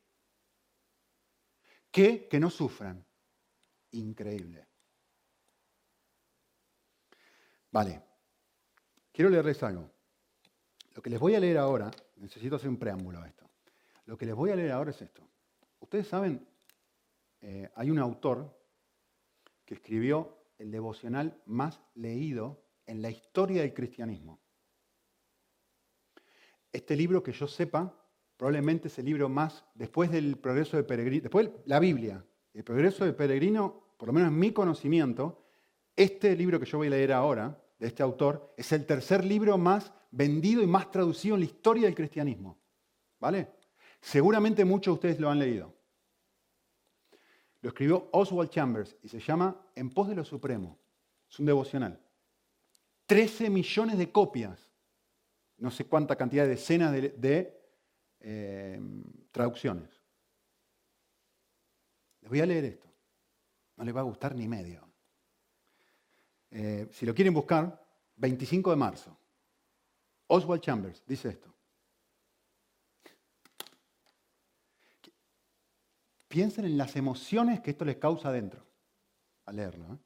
[1.92, 3.06] que que no sufran.
[3.92, 4.68] Increíble.
[7.72, 8.09] Vale,
[9.20, 9.92] quiero leerles algo.
[10.96, 13.50] Lo que les voy a leer ahora, necesito hacer un preámbulo a esto.
[14.06, 15.28] Lo que les voy a leer ahora es esto.
[15.82, 16.48] Ustedes saben,
[17.42, 18.58] eh, hay un autor
[19.66, 24.40] que escribió el devocional más leído en la historia del cristianismo.
[26.72, 27.94] Este libro, que yo sepa,
[28.38, 33.04] probablemente es el libro más, después del progreso de Peregrino, después la Biblia, el progreso
[33.04, 35.44] de Peregrino, por lo menos en mi conocimiento,
[35.94, 39.58] este libro que yo voy a leer ahora, de este autor, es el tercer libro
[39.58, 42.60] más vendido y más traducido en la historia del cristianismo.
[43.20, 43.52] ¿Vale?
[44.02, 45.74] Seguramente muchos de ustedes lo han leído.
[47.62, 50.78] Lo escribió Oswald Chambers y se llama En pos de lo supremo.
[51.30, 52.00] Es un devocional.
[53.06, 54.72] 13 millones de copias.
[55.58, 57.60] No sé cuánta cantidad de decenas de,
[58.22, 58.80] eh,
[59.32, 59.90] traducciones.
[62.22, 62.88] Les voy a leer esto.
[63.76, 64.89] No les va a gustar ni medio.
[66.52, 67.86] Eh, si lo quieren buscar,
[68.16, 69.18] 25 de marzo.
[70.28, 71.54] Oswald Chambers dice esto.
[76.28, 78.64] Piensen en las emociones que esto les causa adentro
[79.46, 79.94] al leerlo.
[79.94, 79.98] ¿eh?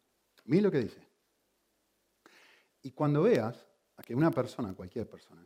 [0.46, 1.08] Miren lo que dice.
[2.82, 5.46] Y cuando veas a que una persona, cualquier persona,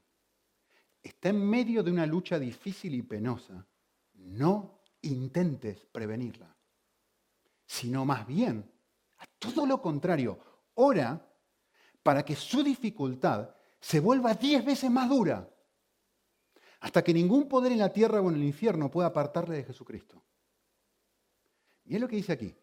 [1.01, 3.65] está en medio de una lucha difícil y penosa,
[4.13, 6.55] no intentes prevenirla,
[7.65, 8.69] sino más bien,
[9.17, 10.39] a todo lo contrario,
[10.77, 11.25] ora
[12.01, 15.49] para que su dificultad se vuelva diez veces más dura,
[16.79, 20.23] hasta que ningún poder en la tierra o en el infierno pueda apartarle de Jesucristo.
[21.85, 22.55] Y es lo que dice aquí.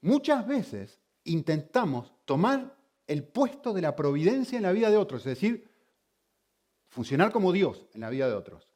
[0.00, 5.38] Muchas veces intentamos tomar el puesto de la providencia en la vida de otros, es
[5.40, 5.70] decir,
[6.88, 8.68] funcionar como Dios en la vida de otros.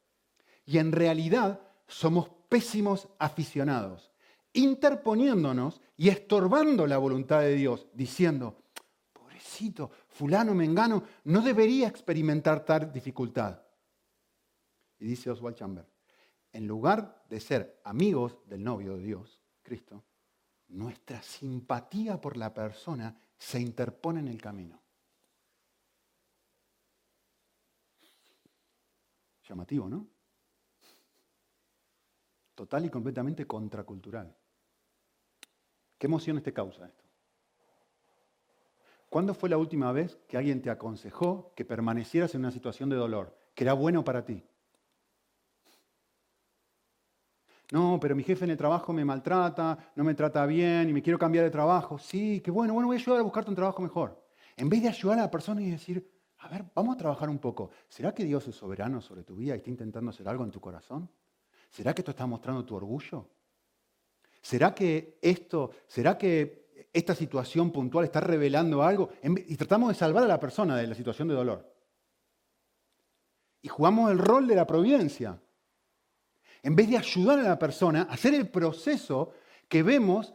[0.65, 4.11] Y en realidad somos pésimos aficionados,
[4.53, 8.63] interponiéndonos y estorbando la voluntad de Dios, diciendo,
[9.59, 13.61] pobrecito, fulano, mengano, no debería experimentar tal dificultad.
[14.99, 15.85] Y dice Oswald Chamber,
[16.51, 20.03] en lugar de ser amigos del novio de Dios, Cristo,
[20.69, 24.81] nuestra simpatía por la persona se interpone en el camino.
[29.47, 30.07] Llamativo, ¿no?
[32.55, 34.35] Total y completamente contracultural.
[35.97, 37.08] ¿Qué emociones te causa esto?
[39.09, 42.95] ¿Cuándo fue la última vez que alguien te aconsejó que permanecieras en una situación de
[42.95, 44.43] dolor, que era bueno para ti?
[47.71, 51.01] No, pero mi jefe en el trabajo me maltrata, no me trata bien y me
[51.01, 51.97] quiero cambiar de trabajo.
[51.99, 54.23] Sí, qué bueno, bueno, voy a ayudar a buscarte un trabajo mejor.
[54.57, 56.07] En vez de ayudar a la persona y decir,
[56.39, 57.71] a ver, vamos a trabajar un poco.
[57.87, 60.59] ¿Será que Dios es soberano sobre tu vida y está intentando hacer algo en tu
[60.59, 61.09] corazón?
[61.69, 63.29] ¿Será que esto está mostrando tu orgullo?
[64.41, 69.09] ¿Será que esto, será que esta situación puntual está revelando algo?
[69.23, 71.73] Y tratamos de salvar a la persona de la situación de dolor.
[73.61, 75.39] Y jugamos el rol de la providencia
[76.63, 79.31] en vez de ayudar a la persona a hacer el proceso
[79.67, 80.33] que vemos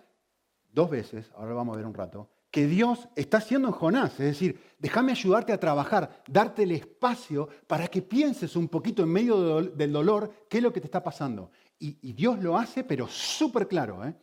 [0.72, 4.12] dos veces, ahora lo vamos a ver un rato, que Dios está haciendo en Jonás.
[4.12, 9.09] Es decir, déjame ayudarte a trabajar, darte el espacio para que pienses un poquito en
[9.09, 11.50] medio del dolor qué es lo que te está pasando.
[11.78, 14.04] Y, Dios lo hace, pero súper claro.
[14.07, 14.14] ¿eh?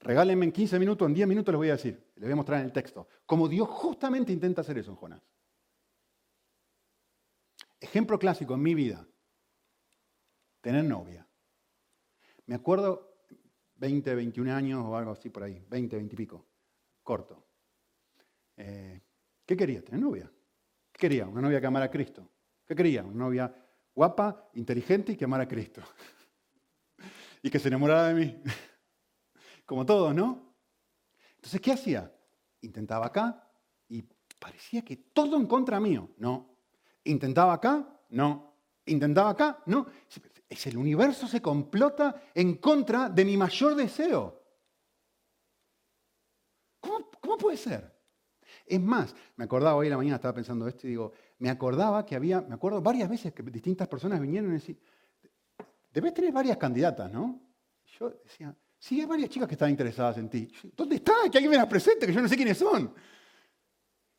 [0.00, 2.60] Regálenme en 15 minutos, en 10 minutos les voy a decir, les voy a mostrar
[2.60, 5.22] en el texto, cómo Dios justamente intenta hacer eso en Jonás.
[7.80, 9.06] Ejemplo clásico en mi vida
[10.60, 11.26] tener novia.
[12.46, 13.24] Me acuerdo
[13.76, 16.46] 20, 21 años o algo así por ahí, 20, 20 y pico,
[17.02, 17.46] corto.
[18.56, 19.00] Eh,
[19.46, 19.82] ¿Qué quería?
[19.82, 20.30] ¿Tener novia?
[20.92, 21.26] ¿Qué quería?
[21.26, 22.28] Una novia que amara a Cristo.
[22.66, 23.02] ¿Qué quería?
[23.04, 23.54] Una novia
[23.94, 25.82] guapa, inteligente y que amara a Cristo.
[27.42, 28.42] y que se enamorara de mí.
[29.68, 30.54] Como todos, ¿no?
[31.36, 32.10] Entonces, ¿qué hacía?
[32.62, 33.48] Intentaba acá
[33.88, 34.02] y
[34.40, 36.08] parecía que todo en contra mío.
[36.16, 36.56] No.
[37.04, 38.54] Intentaba acá, no.
[38.86, 39.86] Intentaba acá, no
[40.48, 44.42] es el universo se complota en contra de mi mayor deseo.
[46.80, 47.94] ¿Cómo, puede ser?
[48.64, 52.04] Es más, me acordaba hoy en la mañana, estaba pensando esto y digo, me acordaba
[52.06, 54.78] que había, me acuerdo varias veces que distintas personas vinieron y decían,
[55.92, 57.40] debes tener varias candidatas, ¿no?
[57.98, 60.48] Yo decía, Sí, hay varias chicas que están interesadas en ti.
[60.76, 61.12] ¿Dónde está?
[61.30, 62.94] Que alguien me las presente, que yo no sé quiénes son.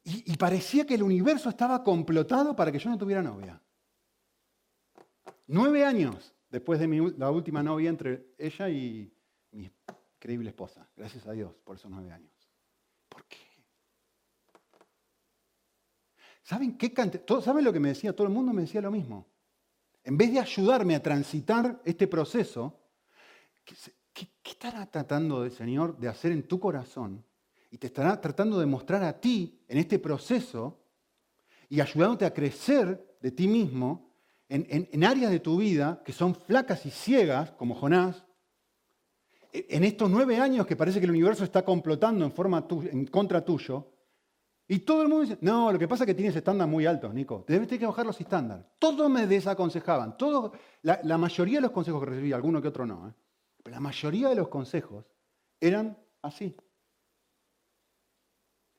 [0.04, 3.62] Y, parecía que el universo estaba complotado para que yo no tuviera novia.
[5.48, 9.14] Nueve años después de la última novia entre ella y
[9.52, 9.72] mi
[10.16, 10.90] increíble esposa.
[10.96, 12.32] Gracias a Dios por esos nueve años.
[13.08, 13.38] ¿Por qué?
[16.42, 16.94] ¿Saben qué
[17.44, 18.16] ¿Saben lo que me decía?
[18.16, 19.28] Todo el mundo me decía lo mismo.
[20.04, 22.80] En vez de ayudarme a transitar este proceso,
[24.44, 27.24] ¿qué, estará tratando el Señor de hacer en tu corazón?
[27.72, 30.80] Y te estará tratando de mostrar a ti en este proceso
[31.70, 34.10] y ayudándote a crecer de ti mismo
[34.48, 38.26] en, áreas de tu vida que son flacas y ciegas, como Jonás,
[39.54, 43.06] e, en estos nueve años que parece que el universo está complotando en, forma en
[43.06, 43.92] contra tuyo,
[44.72, 47.12] y todo el mundo dice, no, lo que pasa es que tienes estándares muy altos,
[47.12, 48.66] Nico, debes tener que bajar los estándares.
[48.78, 50.52] Todos me desaconsejaban, todos,
[50.84, 53.14] la, mayoría de los consejos que recibí, alguno que otro no, ¿eh?
[53.70, 55.06] La mayoría de los consejos
[55.60, 56.56] eran así.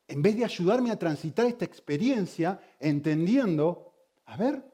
[0.09, 3.95] En vez de ayudarme a transitar esta experiencia entendiendo,
[4.27, 4.71] a ver,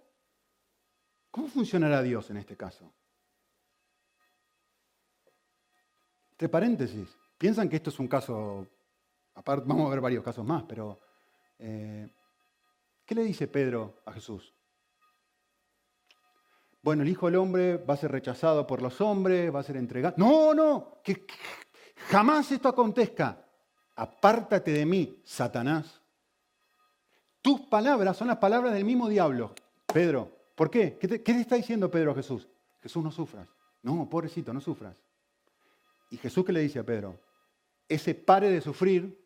[1.36, 2.90] ¿Cómo funcionará Dios en este caso?
[6.30, 8.66] Entre paréntesis, piensan que esto es un caso,
[9.34, 10.98] aparte, vamos a ver varios casos más, pero
[11.58, 12.08] eh,
[13.04, 14.55] ¿qué le dice Pedro a Jesús?
[16.82, 19.76] Bueno, el Hijo del Hombre va a ser rechazado por los hombres, va a ser
[19.76, 20.14] entregado.
[20.18, 21.26] No, no, que
[22.08, 23.44] jamás esto acontezca.
[23.96, 26.00] Apártate de mí, Satanás.
[27.40, 29.54] Tus palabras son las palabras del mismo diablo.
[29.86, 30.96] Pedro, ¿Por qué?
[30.98, 32.48] ¿Qué, te, está diciendo Pedro a Jesús?
[32.82, 33.46] Jesús, no sufras.
[33.82, 34.96] No, pobrecito, no sufras.
[36.10, 37.20] ¿Y Jesús qué le dice a Pedro?
[37.86, 39.22] Ese pare de sufrir,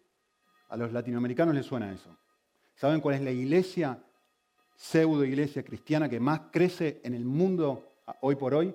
[0.68, 2.10] a los latinoamericanos les suena eso.
[2.74, 4.02] ¿Saben cuál es la iglesia,
[4.80, 7.84] pseudo iglesia cristiana que más crece en el mundo
[8.22, 8.74] hoy por hoy?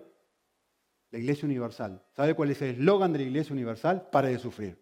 [1.10, 2.00] La iglesia universal.
[2.16, 4.08] ¿Sabe cuál es el eslogan de la iglesia universal?
[4.12, 4.78] Pare de sufrir.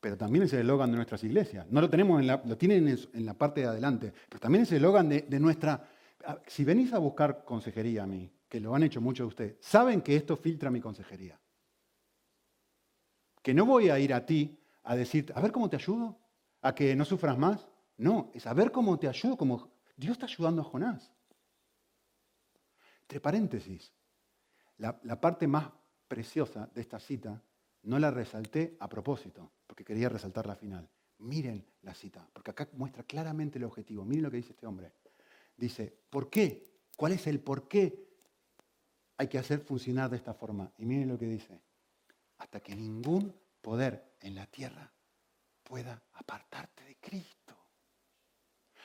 [0.00, 1.66] pero también es el eslogan de nuestras iglesias.
[1.70, 4.70] No lo tenemos, en la, lo tienen en, la parte de adelante, pero también es
[4.70, 5.86] el eslogan de, nuestra...
[6.46, 10.00] Si venís a buscar consejería a mí, que lo han hecho muchos de ustedes, saben
[10.00, 11.38] que esto filtra mi consejería.
[13.42, 16.16] Que no voy a ir a ti a decirte, a ver cómo te ayudo,
[16.62, 17.68] a que no sufras más.
[17.96, 21.12] No, es a ver cómo te ayudo, como Dios está ayudando a Jonás.
[23.02, 23.92] Entre paréntesis,
[24.76, 25.70] la, la parte más
[26.06, 27.42] preciosa de esta cita
[27.82, 30.88] no la resalté a propósito, porque quería resaltar la final.
[31.18, 34.04] Miren la cita, porque acá muestra claramente el objetivo.
[34.04, 34.92] Miren lo que dice este hombre.
[35.56, 36.78] Dice, ¿por qué?
[36.96, 38.06] ¿Cuál es el por qué
[39.16, 40.72] hay que hacer funcionar de esta forma?
[40.78, 41.60] Y miren lo que dice.
[42.38, 44.92] Hasta que ningún poder en la tierra
[45.68, 47.54] pueda apartarte de Cristo.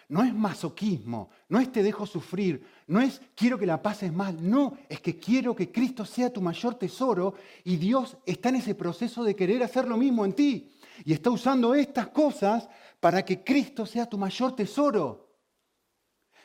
[0.10, 4.38] No es masoquismo, no es te dejo sufrir, no es quiero que la pases mal,
[4.48, 8.76] no, es que quiero que Cristo sea tu mayor tesoro y Dios está en ese
[8.76, 10.72] proceso de querer hacer lo mismo en ti.
[11.06, 12.68] Y está usando estas cosas
[13.00, 15.38] para que Cristo sea tu mayor tesoro,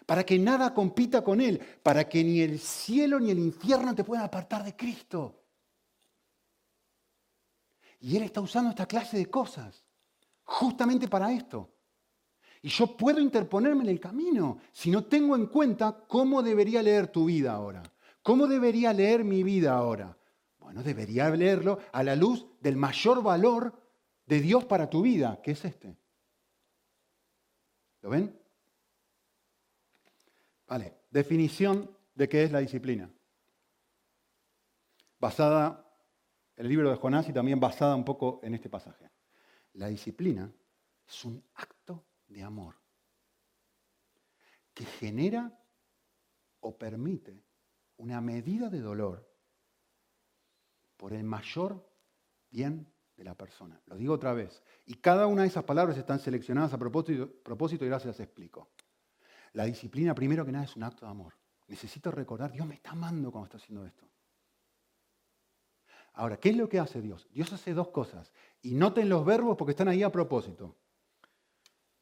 [0.06, 4.04] para que nada compita con Él, para que ni el cielo ni el infierno te
[4.04, 5.42] puedan apartar de Cristo.
[8.00, 9.87] Y Él está usando esta clase de cosas
[10.48, 11.68] justamente para esto.
[12.62, 17.08] Y yo puedo interponerme en el camino si no tengo en cuenta cómo debería leer
[17.08, 17.82] tu vida ahora.
[18.22, 20.16] ¿Cómo debería leer mi vida ahora?
[20.58, 23.78] Bueno, debería leerlo a la luz del mayor valor
[24.26, 25.96] de Dios para tu vida, que es este.
[28.00, 28.38] ¿Lo ven?
[30.66, 33.10] Vale, definición de qué es la disciplina.
[35.20, 35.84] Basada
[36.56, 39.10] en el libro de Jonás y también basada un poco en este pasaje.
[39.74, 40.50] La disciplina
[41.06, 42.74] es un acto de amor
[44.74, 45.52] que genera
[46.60, 47.42] o permite
[47.98, 49.28] una medida de dolor
[50.96, 51.88] por el mayor
[52.50, 53.80] bien de la persona.
[53.86, 54.62] Lo digo otra vez.
[54.86, 58.70] Y cada una de esas palabras están seleccionadas a propósito, y ahora se las explico.
[59.52, 61.34] La disciplina, primero que nada, es un acto de amor.
[61.66, 64.06] Necesito recordar, Dios me está amando cuando está haciendo esto.
[66.18, 67.28] Ahora, ¿qué es lo que hace Dios?
[67.30, 68.32] Dios hace dos cosas.
[68.60, 70.74] Y noten los verbos porque están ahí a propósito.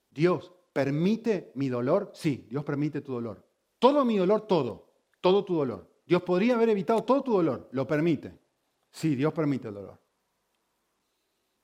[0.08, 2.12] Dios permite mi dolor.
[2.14, 3.46] Sí, Dios permite tu dolor.
[3.78, 4.90] Todo mi dolor, todo.
[5.20, 5.92] Todo tu dolor.
[6.06, 7.68] Dios podría haber evitado todo tu dolor.
[7.72, 8.38] Lo permite.
[8.90, 10.00] Sí, Dios permite el dolor.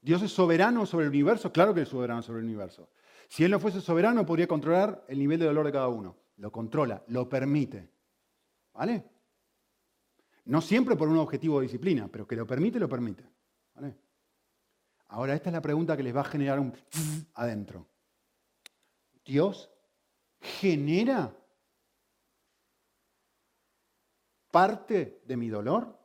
[0.02, 1.50] Dios es soberano sobre el universo.
[1.50, 2.90] Claro que es soberano sobre el universo.
[3.28, 6.18] Si Él no fuese soberano, podría controlar el nivel de dolor de cada uno.
[6.36, 7.88] Lo controla, lo permite.
[8.74, 9.11] ¿Vale?
[10.44, 13.24] No siempre por un objetivo de disciplina, pero que lo permite, lo permite.
[13.74, 13.96] ¿Vale?
[15.08, 16.74] Ahora, esta es la pregunta que les va a generar un
[17.34, 17.88] adentro.
[19.24, 19.70] Dios
[20.40, 21.36] genera
[24.50, 25.98] parte de mi dolor?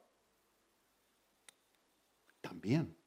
[2.42, 2.98] También.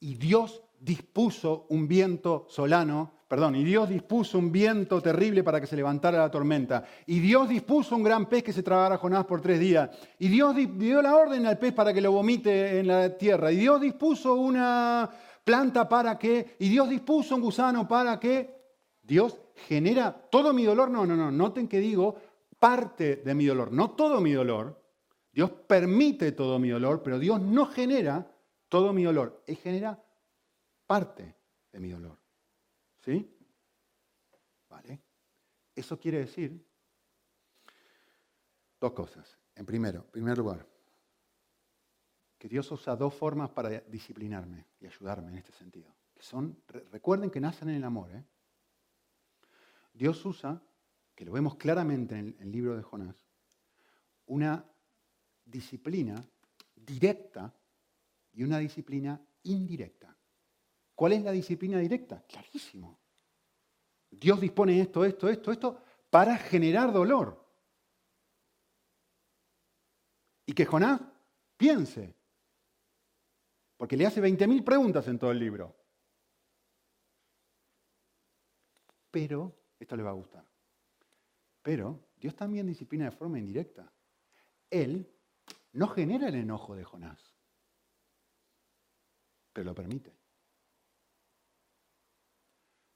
[0.00, 5.66] Y Dios dispuso un viento solano, perdón, y Dios dispuso un viento terrible para que
[5.66, 6.84] se levantara la tormenta.
[7.06, 9.88] Y Dios dispuso un gran pez que se tragara a Jonás por tres días.
[10.18, 13.50] Y Dios dio la orden al pez para que lo vomite en la tierra.
[13.50, 15.08] Y Dios dispuso una
[15.42, 18.62] planta para que, y Dios dispuso un gusano para que.
[19.02, 20.90] Dios genera todo mi dolor.
[20.90, 22.16] No, no, no, noten que digo
[22.58, 24.82] parte de mi dolor, no todo mi dolor.
[25.32, 28.26] Dios permite todo mi dolor, pero Dios no genera
[28.68, 29.42] todo mi dolor.
[29.46, 30.02] Él genera
[30.94, 31.34] parte
[31.72, 32.16] de mi dolor.
[33.00, 33.36] ¿Sí?
[34.68, 35.02] ¿Vale?
[35.74, 36.64] Eso quiere decir
[38.78, 39.36] dos cosas.
[39.56, 40.64] En primero, primer lugar,
[42.38, 45.92] que Dios usa dos formas para disciplinarme y ayudarme en este sentido.
[46.14, 48.12] Que son, recuerden que nacen en el amor.
[48.12, 48.24] ¿eh?
[49.92, 50.62] Dios usa,
[51.12, 53.16] que lo vemos claramente en el libro de Jonás,
[54.26, 54.64] una
[55.44, 56.24] disciplina
[56.76, 57.52] directa
[58.32, 60.16] y una disciplina indirecta.
[60.94, 62.22] ¿Cuál es la disciplina directa?
[62.26, 63.00] Clarísimo.
[64.10, 67.44] Dios dispone esto, esto, esto, esto para generar dolor.
[70.46, 71.00] Y que Jonás
[71.56, 72.14] piense,
[73.76, 75.74] porque le hace 20.000 preguntas en todo el libro.
[79.10, 80.44] Pero, esto le va a gustar,
[81.62, 83.90] pero Dios también disciplina de forma indirecta.
[84.70, 85.08] Él
[85.72, 87.34] no genera el enojo de Jonás,
[89.52, 90.23] pero lo permite.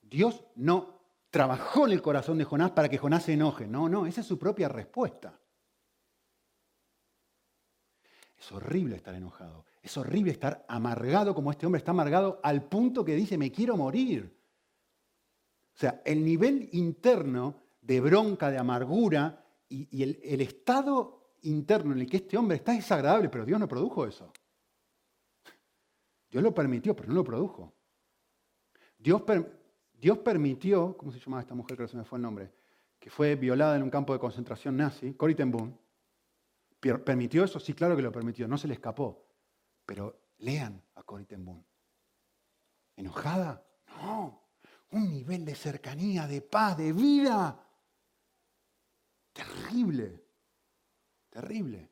[0.08, 0.98] Dios no
[1.30, 3.66] trabajó en el corazón de Jonás para que Jonás se enoje.
[3.66, 5.38] No, no, esa es su propia respuesta.
[8.38, 9.66] Es horrible estar enojado.
[9.82, 13.76] Es horrible estar amargado como este hombre está amargado al punto que dice, me quiero
[13.76, 14.36] morir.
[15.74, 22.10] O sea, el nivel interno de bronca, de amargura y, el, estado interno en el
[22.10, 24.32] que este hombre está es desagradable, pero Dios no produjo eso.
[26.30, 27.74] Dios lo permitió, pero no lo produjo.
[28.98, 29.22] Dios,
[30.00, 32.52] Dios permitió, ¿cómo se llamaba esta mujer que se me fue el nombre?
[32.98, 35.76] Que fue violada en un campo de concentración nazi, Corrie ten Boom.
[36.80, 37.58] ¿Permitió eso?
[37.58, 39.26] Sí, claro que lo permitió, no se le escapó.
[39.84, 41.64] Pero lean a Corrie ten Boom.
[42.96, 43.64] ¿Enojada?
[43.88, 44.44] No.
[44.90, 47.64] Un nivel de cercanía, de paz, de vida.
[49.32, 50.24] Terrible.
[51.28, 51.90] Terrible.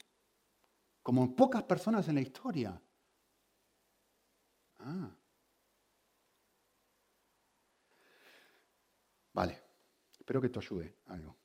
[1.03, 2.81] Como pocas personas en la historia.
[4.79, 5.11] Ah.
[9.37, 9.61] Vale,
[10.19, 11.37] espero que esto ayude algo.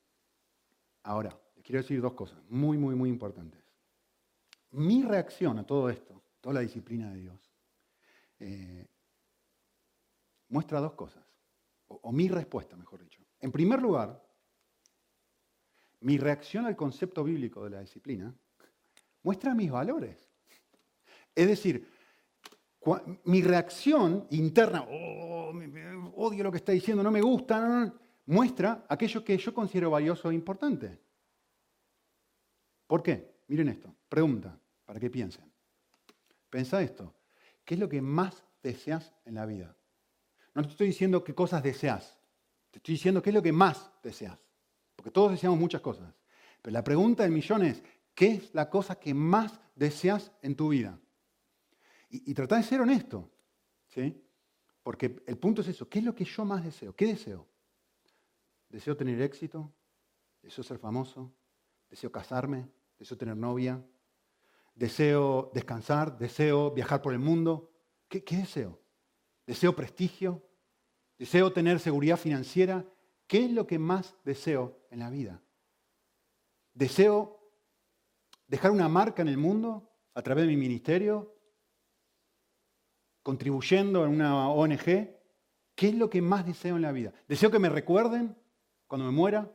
[1.03, 3.61] Ahora, quiero decir dos cosas muy, muy, muy importantes.
[4.69, 7.53] Mi reacción a todo esto, toda la disciplina de Dios,
[8.39, 8.87] eh,
[10.47, 11.25] muestra dos cosas,
[11.87, 13.21] o mi respuesta, mejor dicho.
[13.41, 14.25] En primer lugar,
[15.99, 18.33] mi reacción al concepto bíblico de la disciplina
[19.21, 20.31] muestra mis valores.
[21.35, 21.91] Es decir,
[23.25, 25.53] mi reacción interna, oh,
[26.15, 27.93] odio lo que está diciendo, no me gusta,
[28.25, 30.99] muestra aquello que yo considero valioso e importante.
[32.87, 33.43] ¿Por qué?
[33.47, 35.51] Miren esto, pregunta, para que piensen.
[36.49, 37.13] Pensa esto,
[37.63, 39.75] ¿qué es lo que más deseas en la vida?
[40.53, 42.17] No te estoy diciendo qué cosas deseas,
[42.71, 44.39] te estoy diciendo qué es lo que más deseas,
[44.95, 46.13] porque todos deseamos muchas cosas.
[46.61, 50.69] Pero la pregunta del millón es, ¿qué es la cosa que más deseas en tu
[50.69, 50.99] vida?
[52.13, 53.31] Y, tratar de ser honesto,
[53.87, 54.21] ¿sí?
[54.83, 56.93] Porque el punto es eso, ¿qué es lo que yo más deseo?
[56.93, 57.47] ¿Qué deseo?
[58.67, 59.71] ¿Deseo tener éxito?
[60.41, 61.31] ¿Deseo ser famoso?
[61.89, 62.67] ¿Deseo casarme?
[62.99, 63.81] ¿Deseo tener novia?
[64.75, 66.17] ¿Deseo descansar?
[66.17, 67.71] ¿Deseo viajar por el mundo?
[68.09, 68.81] ¿Qué, qué deseo?
[69.47, 70.45] ¿Deseo prestigio?
[71.17, 72.85] ¿Deseo tener seguridad financiera?
[73.25, 75.41] ¿Qué es lo que más deseo en la vida?
[76.73, 77.39] ¿Deseo
[78.47, 81.40] dejar una marca en el mundo a través de mi ministerio?
[83.23, 87.13] Contribuyendo en una ONG, ¿qué es lo que más deseo en la vida?
[87.27, 88.35] ¿Deseo que me recuerden
[88.87, 89.51] cuando me muera?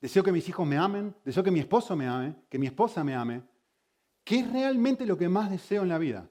[0.00, 1.14] ¿Deseo que mis hijos me amen?
[1.24, 2.34] ¿Deseo que mi esposo me ame?
[2.48, 3.42] ¿Que mi esposa me ame?
[4.24, 6.28] ¿Qué es realmente lo que más deseo en la vida?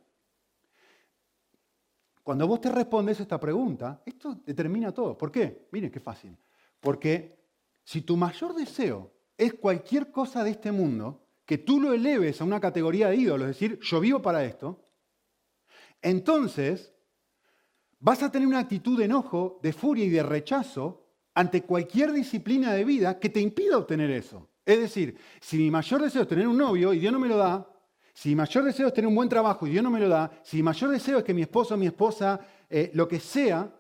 [2.24, 5.18] Cuando vos te respondes esta pregunta, esto determina todo.
[5.18, 5.68] ¿Por qué?
[5.72, 6.38] Miren qué fácil.
[6.80, 7.40] Porque
[7.84, 12.44] si tu mayor deseo es cualquier cosa de este mundo, que tú lo eleves a
[12.44, 14.84] una categoría de ídolo, es decir, yo vivo para esto,
[16.02, 16.94] entonces
[18.00, 22.74] vas a tener una actitud de enojo, de furia y de rechazo ante cualquier disciplina
[22.74, 24.50] de vida que te impida obtener eso.
[24.66, 27.38] Es decir, si mi mayor deseo es tener un novio y Dios no me lo
[27.38, 27.68] da,
[28.14, 30.32] si mi mayor deseo es tener un buen trabajo y Dios no me lo da,
[30.44, 32.40] si mi mayor deseo es que mi esposo o mi esposa,
[32.70, 33.74] eh, lo que sea,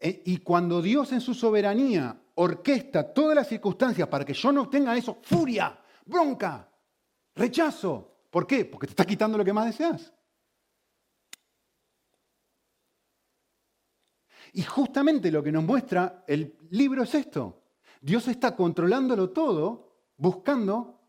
[0.00, 4.62] eh, y cuando Dios en su soberanía orquesta todas las circunstancias para que yo no
[4.62, 6.68] obtenga eso, furia, bronca,
[7.34, 8.16] rechazo.
[8.30, 8.64] ¿Por qué?
[8.64, 10.12] Porque te está quitando lo que más deseas.
[14.52, 17.62] Y justamente lo que nos muestra el libro es esto.
[18.00, 21.00] Dios está controlándolo todo, buscando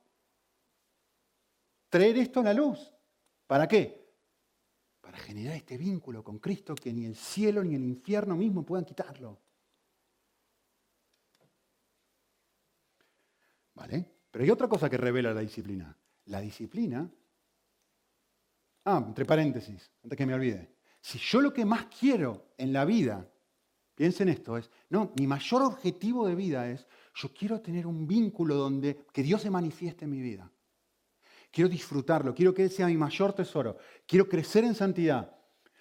[1.89, 2.93] traer esto a la luz.
[3.47, 4.13] ¿Para qué?
[5.01, 8.85] Para generar este vínculo con Cristo que ni el cielo ni el infierno mismo puedan
[8.85, 9.39] quitarlo.
[13.73, 14.05] ¿Vale?
[14.29, 15.95] Pero hay otra cosa que revela la disciplina.
[16.25, 17.09] La disciplina.
[18.85, 20.78] Ah, entre paréntesis, antes que me olvide.
[21.01, 23.29] Si yo lo que más quiero en la vida,
[23.95, 28.55] piensen esto, es, no, mi mayor objetivo de vida es, yo quiero tener un vínculo
[28.55, 30.51] donde que Dios se manifieste en mi vida.
[31.51, 35.35] Quiero disfrutarlo, quiero que Él sea mi mayor tesoro, quiero crecer en santidad.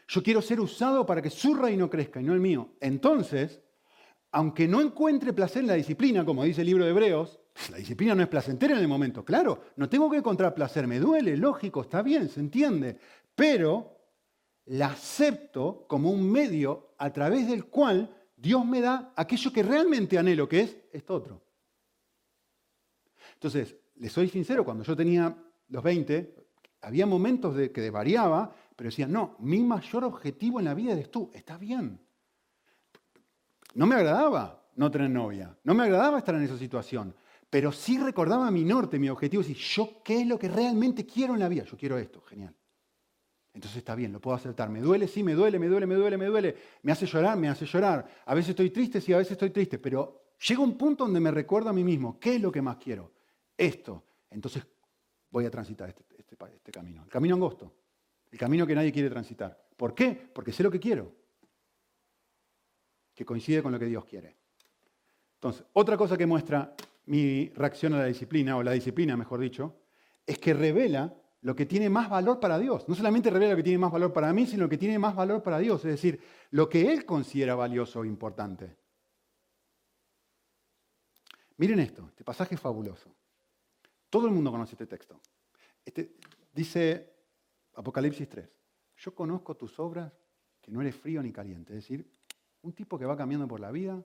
[0.09, 2.77] Yo quiero ser usado para que su reino crezca y no el mío.
[2.81, 3.61] Entonces,
[4.33, 7.39] aunque no encuentre placer en la disciplina, como dice el libro de Hebreos,
[7.71, 9.25] la disciplina no es placentera en el momento.
[9.25, 12.99] Claro, no tengo que encontrar placer, me duele, lógico, está bien, se entiende.
[13.35, 13.98] Pero
[14.69, 20.19] la acepto como un medio a través del cual Dios me da aquello que realmente
[20.19, 21.43] anhelo, que es esto otro.
[23.35, 25.37] Entonces, le soy sincero, cuando yo tenía
[25.69, 26.35] los 20,
[26.83, 31.11] había momentos de que variaba, pero decía, no, mi mayor objetivo en la vida eres
[31.11, 32.01] tú, está bien.
[33.75, 37.14] No me agradaba no tener novia, no me agradaba estar en esa situación,
[37.51, 41.35] pero sí recordaba mi norte, mi objetivo, decir, yo qué es lo que realmente quiero
[41.35, 41.64] en la vida.
[41.64, 42.55] Yo quiero esto, genial.
[43.59, 44.71] Entonces está bien, lo puedo aceptar.
[44.71, 46.57] Me duele, sí, me duele, me duele, me duele, me duele.
[46.83, 48.09] Me hace llorar, me hace llorar.
[48.25, 49.81] A veces estoy triste, sí, a veces estoy triste.
[49.81, 52.77] Pero llega un punto donde me recuerdo a mí mismo, ¿qué es lo que más
[52.77, 53.11] quiero?
[53.57, 54.05] Esto.
[54.31, 54.65] Entonces
[55.29, 57.03] voy a transitar este, este, este camino.
[57.03, 57.75] El camino angosto.
[58.31, 59.61] El camino que nadie quiere transitar.
[59.77, 60.31] ¿Por qué?
[60.33, 61.13] Porque sé lo que quiero.
[63.13, 64.37] Que coincide con lo que Dios quiere.
[65.35, 69.81] Entonces, otra cosa que muestra mi reacción a la disciplina, o la disciplina, mejor dicho,
[70.25, 72.89] es que revela lo que tiene más valor para Dios.
[72.89, 75.14] No solamente revela lo que tiene más valor para mí, sino lo que tiene más
[75.14, 76.20] valor para Dios, es decir,
[76.51, 78.76] lo que Él considera valioso e importante.
[81.57, 83.14] Miren esto, este pasaje es fabuloso.
[84.11, 85.20] Todo el mundo conoce este texto.
[85.84, 86.16] Este,
[86.53, 87.14] dice
[87.74, 88.49] Apocalipsis 3,
[88.97, 90.12] yo conozco tus obras,
[90.61, 91.72] que no eres frío ni caliente.
[91.76, 92.11] Es decir,
[92.62, 94.03] un tipo que va cambiando por la vida,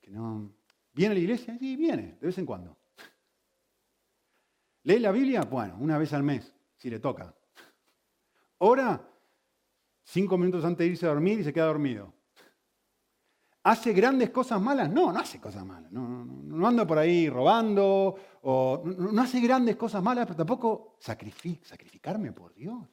[0.00, 0.54] que no,
[0.94, 1.58] ¿Viene a la iglesia?
[1.58, 2.78] Sí, viene, de vez en cuando.
[4.84, 5.42] ¿Lee la Biblia?
[5.42, 7.34] Bueno, una vez al mes, si le toca.
[8.58, 9.10] Ora
[10.02, 12.12] cinco minutos antes de irse a dormir y se queda dormido.
[13.64, 14.90] ¿Hace grandes cosas malas?
[14.90, 15.90] No, no hace cosas malas.
[15.90, 22.54] No, anda por ahí robando, o no, hace grandes cosas malas, pero tampoco sacrificarme por
[22.54, 22.86] Dios.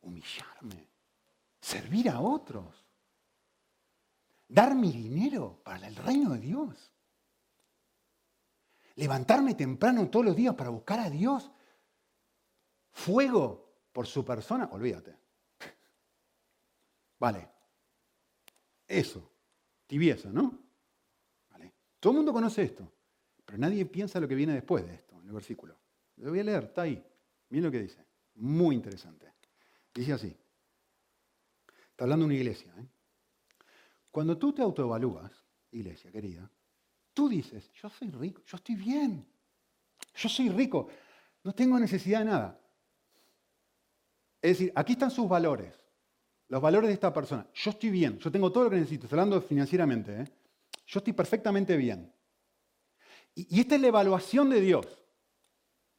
[0.00, 0.88] Humillarme.
[1.60, 2.84] Servir a otros
[4.48, 6.92] dar mi dinero para el reino de Dios.
[8.96, 11.50] Levantarme temprano todos los días para buscar a Dios.
[12.92, 15.16] Fuego por su persona, olvídate.
[17.18, 17.48] Vale.
[18.86, 19.30] Eso.
[19.86, 20.58] Tibieza, ¿no?
[21.50, 21.72] Vale.
[22.00, 22.90] Todo el mundo conoce esto,
[23.44, 25.76] pero nadie piensa lo que viene después de esto, en el versículo.
[26.16, 27.04] Lo voy a leer, está ahí.
[27.50, 28.04] Miren lo que dice.
[28.36, 29.32] Muy interesante.
[29.92, 30.36] Dice así.
[31.90, 32.72] Está hablando una iglesia.
[32.78, 32.86] ¿eh?
[34.10, 36.50] Cuando tú te autoevalúas, iglesia querida,
[37.14, 39.26] tú dices, yo soy rico, yo estoy bien,
[40.14, 40.88] yo soy rico,
[41.44, 42.60] no tengo necesidad de nada.
[44.42, 45.74] Es decir, aquí están sus valores,
[46.48, 47.46] los valores de esta persona.
[47.54, 50.28] Yo estoy bien, yo tengo todo lo que necesito, estoy hablando financieramente, ¿eh?
[50.86, 52.12] yo estoy perfectamente bien.
[53.34, 54.86] Y, y esta es la evaluación de Dios.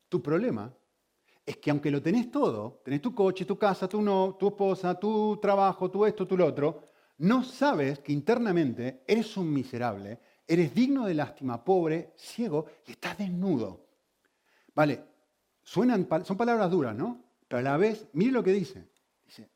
[0.09, 0.71] Tu problema
[1.45, 4.99] es que aunque lo tenés todo, tenés tu coche, tu casa, tu, no, tu esposa,
[4.99, 6.81] tu trabajo, tu esto, tu lo otro,
[7.17, 13.17] no sabes que internamente eres un miserable, eres digno de lástima, pobre, ciego y estás
[13.17, 13.85] desnudo.
[14.73, 15.03] Vale,
[15.63, 17.23] suenan, son palabras duras, ¿no?
[17.47, 18.87] Pero a la vez, mire lo que dice.
[19.25, 19.49] Dice,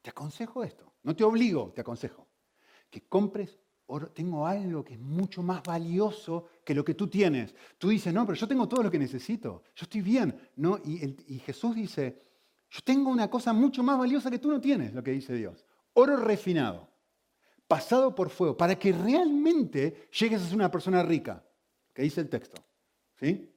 [0.00, 2.26] te aconsejo esto, no te obligo, te aconsejo,
[2.90, 4.10] que compres oro.
[4.10, 7.54] Tengo algo que es mucho más valioso que lo que tú tienes.
[7.78, 10.50] Tú dices, no, pero yo tengo todo lo que necesito, yo estoy bien.
[10.56, 10.78] ¿no?
[10.84, 12.22] y Jesús dice,
[12.70, 15.66] yo tengo una cosa mucho más valiosa que tú no tienes, lo que dice Dios
[15.94, 16.88] oro refinado,
[17.72, 21.42] pasado por fuego, para que realmente llegues a ser una persona rica,
[21.94, 22.62] que dice el texto.
[23.18, 23.50] ¿sí?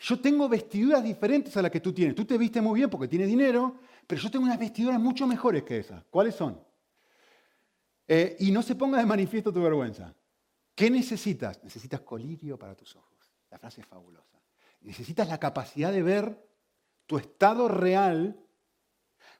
[0.00, 2.14] Yo tengo vestiduras diferentes a las que tú tienes.
[2.14, 5.62] Tú te viste muy bien porque tienes dinero, pero yo tengo unas vestiduras mucho mejores
[5.62, 6.02] que esas.
[6.08, 6.58] ¿Cuáles son?
[8.06, 10.14] Eh, y no se ponga de manifiesto tu vergüenza.
[10.74, 11.62] ¿Qué necesitas?
[11.62, 13.30] Necesitas colirio para tus ojos.
[13.50, 14.40] La frase es fabulosa.
[14.80, 16.48] Necesitas la capacidad de ver
[17.04, 18.40] tu estado real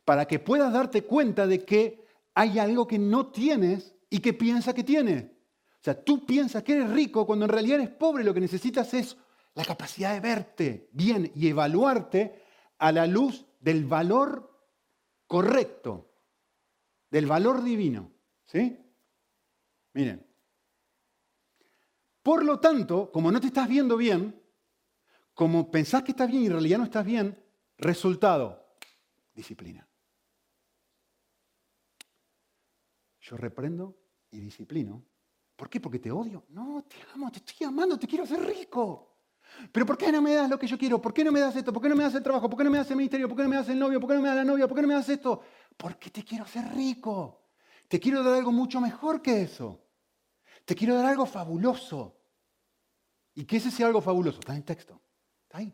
[0.05, 2.07] para que puedas darte cuenta de que
[2.39, 5.25] hay algo que no tienes y que piensa que tienes.
[5.25, 8.23] O sea, tú piensas que eres rico cuando en realidad eres pobre.
[8.23, 9.17] Lo que necesitas es
[9.55, 12.45] la capacidad de verte bien y evaluarte
[12.79, 14.57] a la luz del valor
[15.27, 16.13] correcto,
[17.11, 18.13] del valor divino.
[18.45, 18.79] ¿Sí?
[19.95, 20.25] Miren.
[22.23, 24.41] Por lo tanto, como no te estás viendo bien,
[25.35, 27.37] como pensás que estás bien y en realidad no estás bien,
[27.79, 28.77] resultado,
[29.35, 29.88] disciplina.
[33.29, 33.95] Yo reprendo
[34.31, 35.05] y disciplino.
[35.55, 35.81] ¿Por qué?
[35.81, 36.45] Porque te odio.
[36.49, 39.17] No, te amo, te estoy amando, te quiero hacer rico.
[39.71, 41.01] Pero ¿por qué no me das lo que yo quiero?
[41.01, 41.71] ¿Por qué no me das esto?
[41.71, 42.49] ¿Por qué no me das el trabajo?
[42.49, 43.29] ¿Por qué no me das el ministerio?
[43.29, 44.01] ¿Por qué no me das el novio?
[44.01, 44.67] ¿Por qué no me das la novia?
[44.67, 45.43] ¿Por qué no me das esto?
[45.77, 47.49] Porque te quiero hacer rico.
[47.87, 49.85] Te quiero dar algo mucho mejor que eso.
[50.65, 52.17] Te quiero dar algo fabuloso.
[53.35, 54.39] ¿Y qué es ese algo fabuloso?
[54.39, 54.99] Está en el texto.
[55.43, 55.73] Está ahí.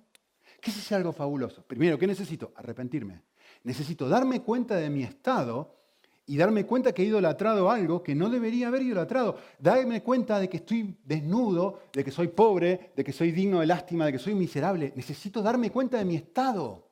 [0.61, 1.63] ¿Qué es ese algo fabuloso?
[1.63, 2.53] Primero, ¿qué necesito?
[2.57, 3.23] Arrepentirme.
[3.63, 5.84] Necesito darme cuenta de mi estado
[6.27, 9.39] y darme cuenta que he idolatrado algo que no debería haber idolatrado.
[9.59, 13.67] Darme cuenta de que estoy desnudo, de que soy pobre, de que soy digno de
[13.67, 14.93] lástima, de que soy miserable.
[14.97, 16.91] Necesito darme cuenta de mi estado.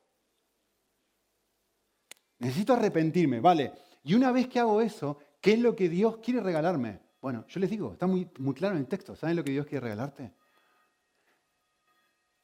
[2.39, 3.72] Necesito arrepentirme, ¿vale?
[4.05, 7.01] Y una vez que hago eso, ¿qué es lo que Dios quiere regalarme?
[7.22, 9.16] Bueno, yo les digo, está muy, muy claro en el texto.
[9.16, 10.35] ¿Saben lo que Dios quiere regalarte?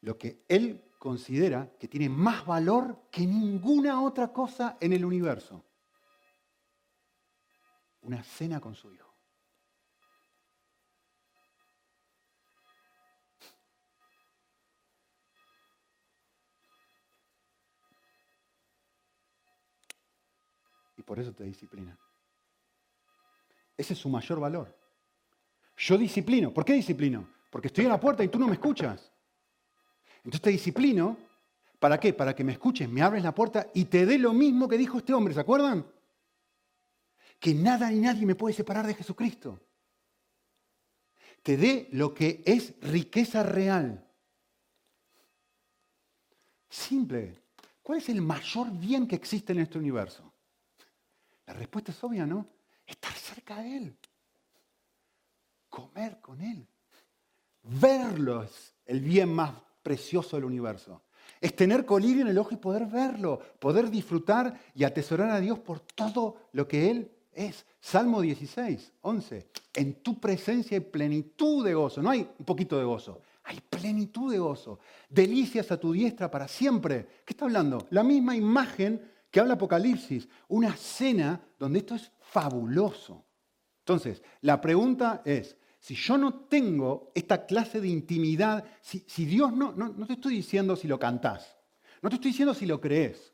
[0.01, 5.68] Lo que Él considera que tiene más valor que ninguna otra cosa en el universo
[8.09, 9.15] una cena con su hijo.
[20.97, 21.97] Y por eso te disciplina.
[23.77, 24.75] Ese es su mayor valor.
[25.77, 26.53] Yo disciplino.
[26.53, 27.29] ¿Por qué disciplino?
[27.51, 29.13] Porque estoy en la puerta y tú no me escuchas.
[30.17, 31.19] Entonces te disciplino.
[31.79, 32.15] ¿Para qué?
[32.15, 34.99] Para que me escuches, me abres la puerta y te dé lo mismo que dijo
[34.99, 35.35] este hombre.
[35.35, 35.87] ¿Se acuerdan?
[37.39, 39.61] Que nada ni nadie me puede separar de Jesucristo.
[41.43, 44.05] Te dé lo que es riqueza real.
[46.69, 47.43] Simple.
[47.83, 50.33] ¿Cuál es el mayor bien que existe en este universo?
[51.47, 52.47] La respuesta es obvia, ¿no?
[52.87, 53.97] Estar cerca de Él.
[55.71, 56.67] Comer con Él.
[57.63, 61.03] Verlo es el bien más precioso del universo.
[61.41, 65.59] Es tener colirio en el ojo y poder verlo, poder disfrutar y atesorar a Dios
[65.61, 69.51] por todo lo que Él es Salmo 16, 11.
[69.75, 72.03] En tu presencia hay plenitud de gozo.
[72.03, 74.81] No hay un poquito de gozo, hay plenitud de gozo.
[75.09, 77.07] Delicias a tu diestra para siempre.
[77.25, 77.87] ¿Qué está hablando?
[77.91, 80.29] La misma imagen que habla Apocalipsis.
[80.49, 83.25] Una cena donde esto es fabuloso.
[83.81, 89.73] Entonces, la pregunta es, si yo no tengo esta clase de intimidad, si, Dios no,
[89.73, 91.57] no, no te estoy diciendo si lo cantás,
[92.03, 93.33] no te estoy diciendo si lo crees,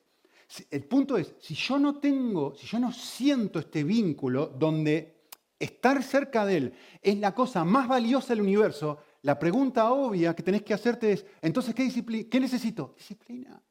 [0.70, 5.26] el punto es, si yo no tengo, si yo no siento este vínculo donde
[5.58, 10.42] estar cerca de Él es la cosa más valiosa del universo, la pregunta obvia que
[10.42, 12.94] tenés que hacerte es, entonces, ¿qué, ¿qué necesito?
[12.96, 13.62] Disciplina.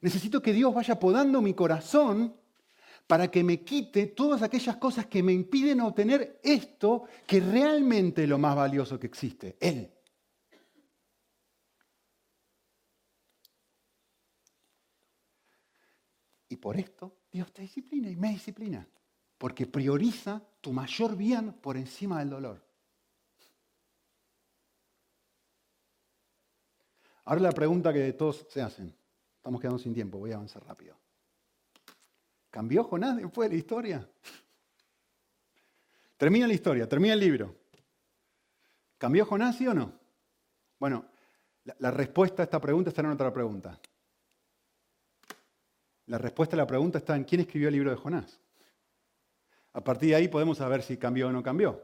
[0.00, 2.34] Necesito que Dios vaya podando mi corazón
[3.06, 8.28] para que me quite todas aquellas cosas que me impiden obtener esto que realmente es
[8.28, 9.92] lo más valioso que existe, Él.
[16.50, 18.86] Y por esto Dios te disciplina y me disciplina,
[19.38, 22.62] porque prioriza tu mayor bien por encima del dolor.
[27.24, 28.94] Ahora la pregunta que todos se hacen.
[29.36, 30.94] Estamos quedando sin tiempo, voy a avanzar rápido.
[32.50, 34.10] ¿Cambió Jonás después de la historia?
[36.18, 37.56] Termina la historia, termina el libro.
[38.98, 39.90] ¿Cambió Jonás, sí o no?
[40.78, 41.06] Bueno,
[41.78, 43.80] la, respuesta a esta pregunta está en otra pregunta.
[46.08, 48.40] La respuesta a la pregunta está en quién escribió el libro de Jonás.
[49.74, 51.82] A partir de ahí podemos saber si cambió o no cambió.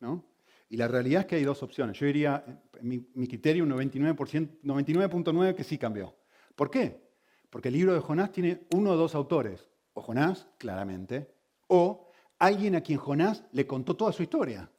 [0.00, 0.22] ¿no?
[0.68, 1.98] Y la realidad es que hay dos opciones.
[1.98, 2.44] Yo diría,
[2.78, 6.14] en mi, criterio, un 99.9 que sí cambió.
[6.54, 7.02] ¿Por qué?
[7.48, 9.70] Porque el libro de Jonás tiene uno o dos autores.
[9.94, 11.30] O Jonás, claramente,
[11.68, 14.70] o alguien a quien Jonás le contó toda su historia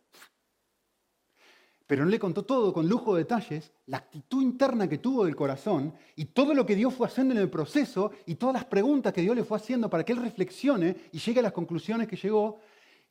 [1.87, 5.35] pero no le contó todo con lujo de detalles, la actitud interna que tuvo del
[5.35, 9.13] corazón y todo lo que Dios fue haciendo en el proceso y todas las preguntas
[9.13, 12.15] que Dios le fue haciendo para que él reflexione y llegue a las conclusiones que
[12.15, 12.59] llegó.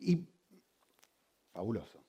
[0.01, 0.19] Y
[1.53, 2.03] fabuloso.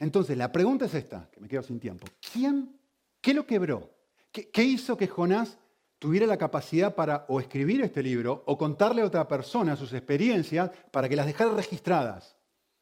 [0.00, 2.06] Entonces, la pregunta es esta, que me quedo sin tiempo.
[2.32, 2.76] ¿Quién,
[3.20, 3.90] qué lo quebró?
[4.32, 5.56] ¿Qué, qué hizo que Jonás
[6.00, 10.70] tuviera la capacidad para o escribir este libro o contarle a otra persona sus experiencias
[10.90, 12.36] para que las dejara registradas?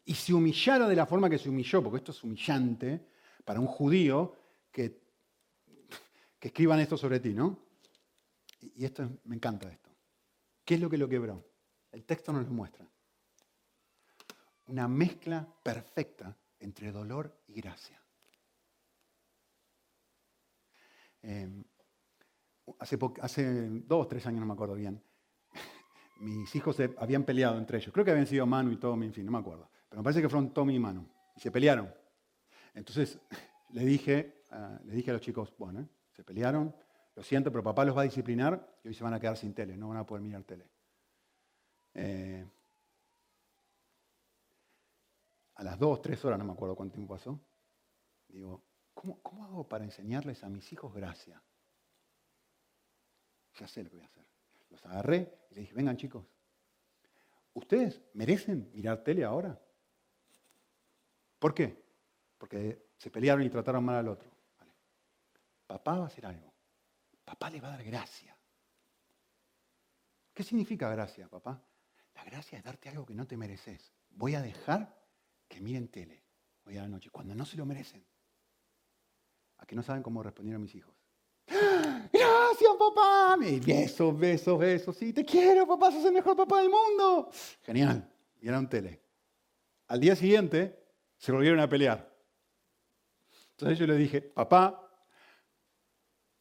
[0.04, 3.08] Y se humillara de la forma que se humilló, porque esto es humillante
[3.44, 4.36] para un judío
[4.70, 5.02] que,
[6.40, 7.58] escriban esto sobre ti, ¿no?
[8.76, 9.88] Y esto me encanta esto.
[10.62, 11.42] ¿Qué es lo que lo quebró?
[11.90, 12.86] El texto nos lo muestra.
[14.66, 18.00] una mezcla perfecta entre dolor y gracia.
[21.22, 21.64] Em,
[22.78, 22.98] hace,
[23.86, 25.02] dos, tres años, no me acuerdo bien,
[26.20, 27.92] mis hijos habían peleado entre ellos.
[27.92, 29.70] Creo que habían sido Manu y Tommy, en fin, no me acuerdo.
[29.94, 31.06] Pero me parece que fueron Tommy y Manu.
[31.36, 31.88] Y se pelearon.
[32.74, 33.16] Entonces
[33.70, 34.42] le dije,
[34.82, 36.74] le dije a los chicos, bueno, se pelearon,
[37.14, 39.54] lo siento, pero papá los va a disciplinar y hoy se van a quedar sin
[39.54, 40.68] tele, no van a poder mirar tele.
[41.94, 42.44] Eh,
[45.54, 47.40] a las dos, tres horas, no me acuerdo cuánto tiempo pasó,
[48.26, 48.64] digo,
[48.94, 51.40] ¿cómo, ¿cómo hago para enseñarles a mis hijos gracia?
[53.60, 54.26] Ya sé lo que voy a hacer.
[54.70, 56.26] Los agarré y les dije, vengan chicos,
[57.52, 59.60] ¿ustedes merecen mirar tele ahora?
[61.44, 61.76] ¿Por qué?
[62.38, 64.30] Porque se pelearon y trataron mal al otro.
[65.66, 66.50] Papá va a hacer algo.
[67.22, 68.34] Papá le va a dar gracia.
[70.32, 71.62] ¿Qué significa gracia, papá?
[72.14, 73.92] La gracia es darte algo que no te mereces.
[74.08, 74.98] Voy a dejar
[75.46, 76.24] que miren tele
[76.64, 78.02] hoy a la noche, cuando no se lo merecen.
[79.58, 80.96] A que no saben cómo respondieron mis hijos.
[81.46, 83.36] Gracias, papá.
[83.36, 84.96] Besos, besos, besos.
[84.96, 85.92] Sí, te quiero, papá.
[85.92, 87.30] Sos el mejor papá del mundo.
[87.60, 88.10] Genial.
[88.40, 89.02] Miraron tele.
[89.88, 90.83] Al día siguiente
[91.16, 92.12] se volvieron a pelear.
[93.52, 94.84] Entonces yo le dije, papá,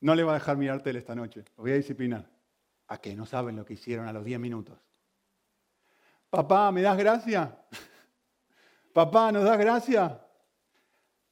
[0.01, 1.45] no le va a dejar mirar tele esta noche.
[1.55, 2.29] Lo voy a disciplinar.
[2.87, 4.77] A que no saben lo que hicieron a los 10 minutos.
[6.29, 7.57] Papá, ¿me das gracia?
[8.93, 10.19] Papá, ¿nos das gracia?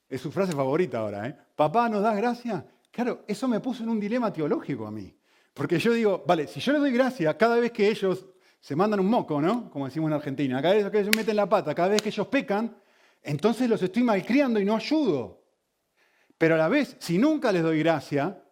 [0.07, 1.37] Es su frase favorita ahora, ¿eh?
[1.55, 2.65] Papá, ¿nos das gracia?
[2.91, 5.17] Claro, eso me puso en un dilema teológico a mí.
[5.53, 8.25] Porque yo digo, vale, si yo le doy gracia cada vez que ellos
[8.59, 9.69] se mandan un moco, ¿no?
[9.69, 12.27] Como decimos en Argentina, cada vez que ellos meten la pata, cada vez que ellos
[12.27, 12.75] pecan,
[13.23, 15.41] entonces los estoy malcriando y no ayudo.
[16.37, 18.43] Pero a la vez, si nunca les doy gracia,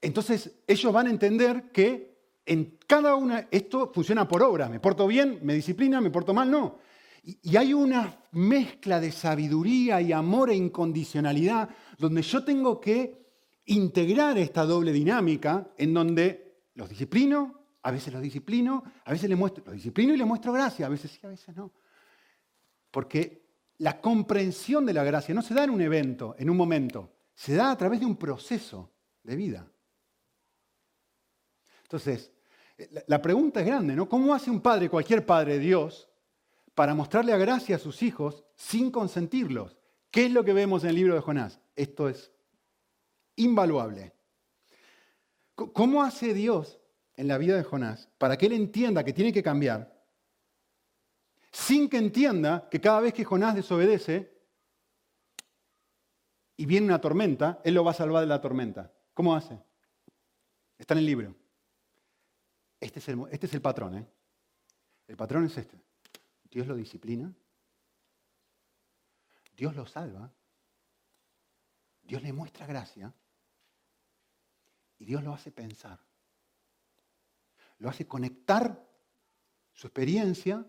[0.00, 2.12] entonces ellos van a entender que
[2.44, 6.50] en cada una, esto funciona por obra, me porto bien, me disciplina, me porto mal,
[6.50, 6.78] no.
[7.22, 13.22] Y, hay una mezcla de sabiduría y amor e incondicionalidad donde yo tengo que
[13.66, 19.38] integrar esta doble dinámica en donde los disciplino, a veces los disciplino, a veces les
[19.38, 21.72] muestro, los disciplino y les muestro gracia, a veces sí, a veces no.
[22.90, 23.41] Porque
[23.82, 27.56] la comprensión de la gracia no se da en un evento, en un momento, se
[27.56, 28.92] da a través de un proceso
[29.24, 29.66] de vida.
[31.82, 32.32] Entonces,
[33.08, 34.08] la pregunta es grande, ¿no?
[34.08, 36.08] ¿Cómo hace un padre, cualquier padre de Dios,
[36.76, 39.76] para mostrarle a gracia a sus hijos sin consentirlos.
[40.12, 41.60] ¿Qué es lo que vemos en el libro de Jonás?
[41.74, 42.30] Esto es
[43.34, 44.12] invaluable.
[45.56, 46.78] ¿Cómo hace Dios
[47.16, 49.91] en la vida de Jonás para que él entienda que tiene que cambiar
[51.52, 54.32] sin que entienda que cada vez que Jonás desobedece
[56.56, 58.92] y viene una tormenta, él lo va a salvar de la tormenta?
[59.12, 59.58] ¿Cómo hace?
[60.78, 61.36] Está en el libro.
[62.80, 63.98] Este es el, este patrón.
[63.98, 64.06] ¿eh?
[65.06, 65.78] El patrón es este.
[66.50, 67.32] Dios lo disciplina,
[69.56, 70.30] Dios lo salva,
[72.02, 73.14] Dios le muestra gracia
[74.98, 75.98] y Dios lo hace pensar.
[77.78, 78.86] Lo hace conectar
[79.72, 80.66] su experiencia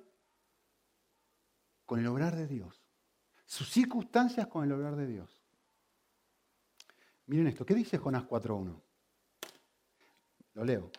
[1.93, 2.81] con el obrar de Dios,
[3.45, 5.43] sus circunstancias con el obrar de Dios.
[7.27, 8.81] Miren esto, ¿qué dice Jonás 4.1?
[10.55, 10.89] Lo leo.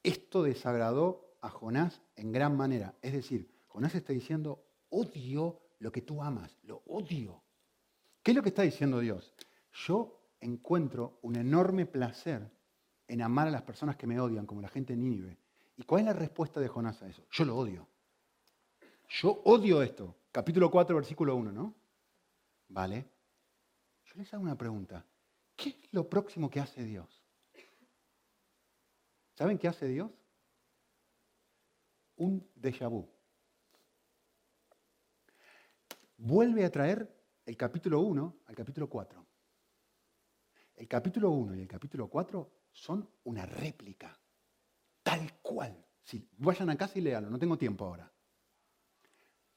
[0.00, 2.94] Esto desagradó a Jonás en gran manera.
[3.02, 7.42] Es decir, Jonás está diciendo, odio lo que tú amas, lo odio.
[8.22, 9.34] ¿Qué es lo que está diciendo Dios?
[9.72, 12.48] Yo encuentro un enorme placer
[13.08, 15.36] en amar a las personas que me odian, como la gente en Nínive.
[15.76, 17.26] ¿Y cuál es la respuesta de Jonás a eso?
[17.28, 17.88] Yo lo odio.
[19.08, 20.14] Yo odio esto.
[20.32, 21.74] Capítulo 4, versículo 1, ¿no?
[22.68, 23.10] ¿Vale?
[24.04, 25.04] Yo les hago una pregunta.
[25.56, 27.24] ¿Qué es lo próximo que hace Dios?
[29.34, 30.10] ¿Saben qué hace Dios?
[32.16, 33.18] Un déjà vu
[36.18, 37.08] vuelve a traer
[37.46, 39.26] el capítulo 1 al capítulo 4.
[40.74, 44.20] El capítulo 1 y el capítulo 4 son una réplica,
[45.02, 45.84] tal cual.
[46.02, 48.10] Si vayan a casa y léalo, no tengo tiempo ahora.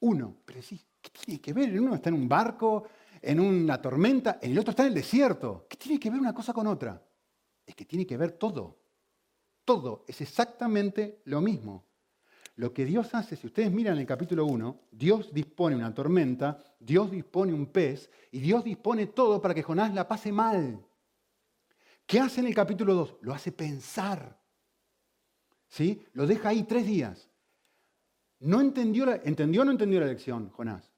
[0.02, 1.80] Uno, pero sí, ¿qué tiene que ver?
[1.80, 2.84] Uno está en un barco,
[3.20, 5.66] en una tormenta, el otro está en el desierto.
[5.68, 7.00] ¿Qué tiene que ver una cosa con otra?
[7.64, 8.80] Es que tiene que ver todo.
[9.64, 11.84] Todo es exactamente lo mismo.
[12.56, 17.10] Lo que Dios hace, si ustedes miran el capítulo 1, Dios dispone una tormenta, Dios
[17.12, 20.84] dispone un pez y Dios dispone todo para que Jonás la pase mal.
[22.06, 23.16] ¿Qué hace en el capítulo 2?
[23.20, 24.36] Lo hace pensar.
[25.68, 26.04] ¿Sí?
[26.12, 27.31] Lo deja ahí tres días.
[28.42, 30.92] No entendió, ¿Entendió o no entendió la lección, Jonás?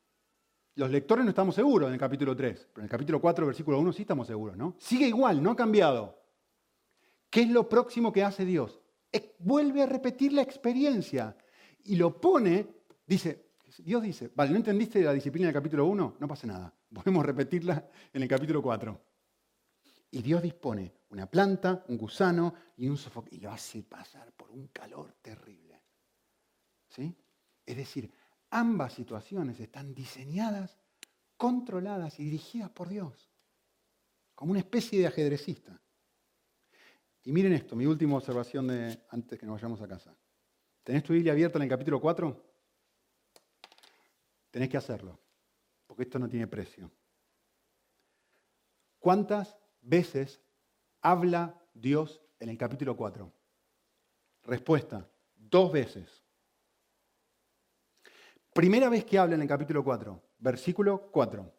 [0.76, 3.78] Los lectores no estamos seguros en el capítulo 3, pero en el capítulo 4, versículo
[3.78, 4.74] 1 sí estamos seguros, ¿no?
[4.78, 6.18] Sigue igual, no ha cambiado.
[7.30, 8.80] ¿Qué es lo próximo que hace Dios?
[9.38, 11.36] Vuelve a repetir la experiencia
[11.84, 12.66] y lo pone,
[13.07, 16.16] dice, Dios dice, vale, ¿no entendiste la disciplina del capítulo 1?
[16.18, 16.74] No pasa nada.
[16.92, 19.01] Podemos repetirla en el capítulo 4.
[20.12, 23.36] Y Dios dispone una planta, un gusano y un sofocante.
[23.36, 25.82] Y lo hace pasar por un calor terrible.
[26.88, 27.14] ¿Sí?
[27.67, 28.12] Es decir,
[28.51, 30.79] ambas situaciones están diseñadas,
[31.37, 33.31] controladas y dirigidas por Dios.
[34.35, 35.81] Como una especie de ajedrecista.
[37.25, 40.15] Y miren esto, mi última observación de antes que nos vayamos a casa.
[40.83, 42.55] ¿Tenés tu Biblia abierta en el capítulo 4?
[44.51, 45.19] Tenés que hacerlo,
[45.87, 46.91] porque esto no tiene precio.
[48.99, 50.41] ¿Cuántas veces
[51.01, 53.33] habla Dios en el capítulo 4?
[54.43, 56.24] Respuesta, dos veces.
[58.55, 61.53] Primera vez que habla en el capítulo 4, versículo 4.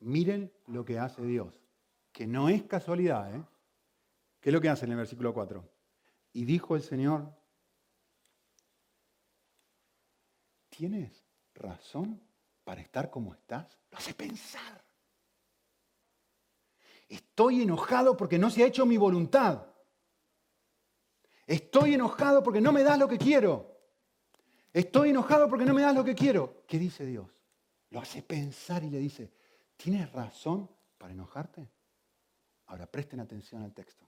[0.00, 1.58] Miren lo que hace Dios,
[2.12, 3.42] que no es casualidad, ¿eh?
[4.38, 5.66] ¿Qué es lo que hace en el versículo 4?
[6.34, 7.34] Y dijo el Señor,
[10.68, 12.20] ¿tienes razón
[12.62, 13.78] para estar como estás?
[13.90, 14.84] Lo hace pensar.
[17.08, 19.66] Estoy enojado porque no se ha hecho mi voluntad.
[21.46, 23.75] Estoy enojado porque no me das lo que quiero.
[24.76, 26.64] Estoy enojado porque no me das lo que quiero.
[26.66, 27.30] ¿Qué dice Dios?
[27.90, 29.32] Lo hace pensar y le dice,
[29.76, 31.70] ¿tienes razón para enojarte?
[32.66, 34.06] Ahora presten atención al texto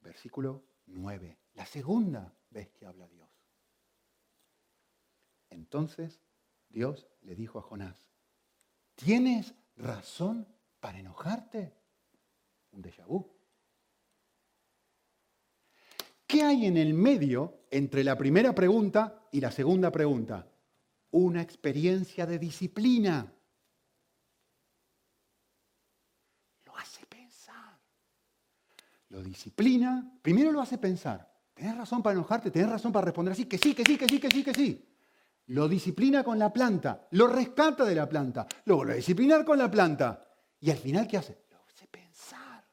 [0.00, 3.28] versículo 9, la segunda vez que habla Dios.
[5.50, 6.20] Entonces
[6.68, 8.08] Dios le dijo a Jonás,
[8.94, 10.46] ¿tienes razón
[10.80, 11.76] para enojarte?
[12.72, 13.39] Un déjà vu.
[16.30, 20.46] ¿Qué hay en el medio entre la primera pregunta y la segunda pregunta?
[21.10, 23.32] Una experiencia de disciplina.
[29.08, 31.28] lo disciplina, primero lo hace pensar.
[31.52, 32.52] ¿Tenés razón para enojarte?
[32.52, 33.46] ¿Tenés razón para responder así?
[33.46, 34.88] Que sí, que sí, que sí, que sí, que sí.
[35.46, 40.28] Lo disciplina con la planta, lo rescata de la planta, lo disciplinar con la planta.
[40.60, 41.42] Y al final, ¿qué hace?
[41.50, 42.64] Lo hace pensar.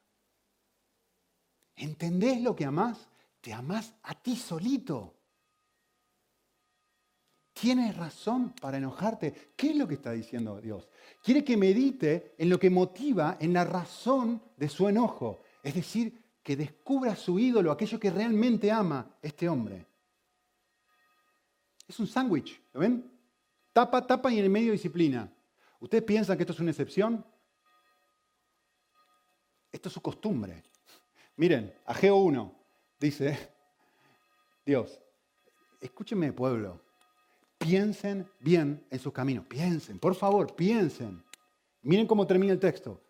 [1.75, 3.09] ¿Entendés lo que amás?
[3.47, 5.15] Te amás a ti solito.
[7.53, 9.53] Tienes razón para enojarte.
[9.55, 10.89] ¿Qué es lo que está diciendo Dios?
[11.23, 15.43] Quiere que medite en lo que motiva, en la razón de su enojo.
[15.63, 19.87] Es decir, que descubra su ídolo, aquello que realmente ama este hombre.
[21.87, 23.09] Es un sándwich, ¿lo ven?
[23.71, 25.33] Tapa, tapa y en el medio disciplina.
[25.79, 27.25] ¿Ustedes piensan que esto es una excepción?
[29.71, 30.63] Esto es su costumbre.
[31.37, 32.56] Miren, Ageo 1
[32.99, 33.37] dice,
[34.65, 35.01] Dios,
[35.81, 36.81] escúchenme pueblo,
[37.57, 41.23] piensen bien en sus caminos, piensen, por favor, piensen.
[41.81, 43.01] Miren cómo termina el texto.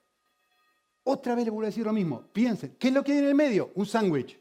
[1.04, 2.22] Otra vez le voy a decir lo mismo.
[2.34, 3.72] Piensen, ¿qué es lo que hay en el medio?
[3.76, 4.38] Un sándwich.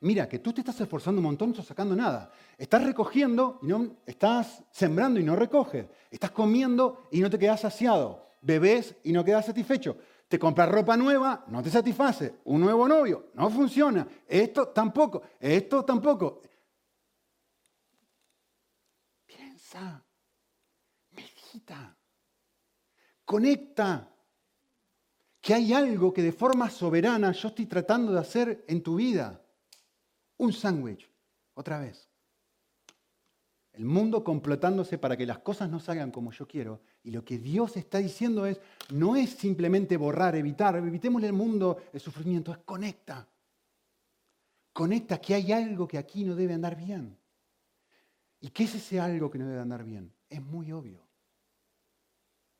[0.00, 2.32] Mira, que tú te estás esforzando un montón no estás sacando nada.
[2.58, 5.86] Estás recogiendo y no, estás sembrando y no recoges.
[6.10, 8.26] Estás comiendo y no te quedas saciado.
[8.40, 9.96] Bebés y no quedas satisfecho.
[10.38, 12.40] Te ropa nueva, no te satisface.
[12.44, 14.06] Un nuevo novio, no funciona.
[14.26, 15.22] Esto tampoco.
[15.38, 16.40] Esto tampoco.
[19.26, 20.04] Piensa.
[21.10, 21.96] Medita.
[23.24, 24.08] Conecta
[25.40, 29.42] que hay algo que de forma soberana yo estoy tratando de hacer en tu vida.
[30.36, 31.10] Un sándwich,
[31.54, 32.11] otra vez.
[33.72, 36.80] El mundo complotándose para que las cosas no salgan como yo quiero.
[37.02, 38.60] Y lo que Dios está diciendo es,
[38.90, 43.26] no es simplemente borrar, evitar, evitémosle el mundo el sufrimiento, es conecta.
[44.72, 47.16] Conecta que hay algo que aquí no debe andar bien.
[48.40, 50.12] ¿Y qué es ese algo que no debe andar bien?
[50.28, 51.00] Es muy obvio.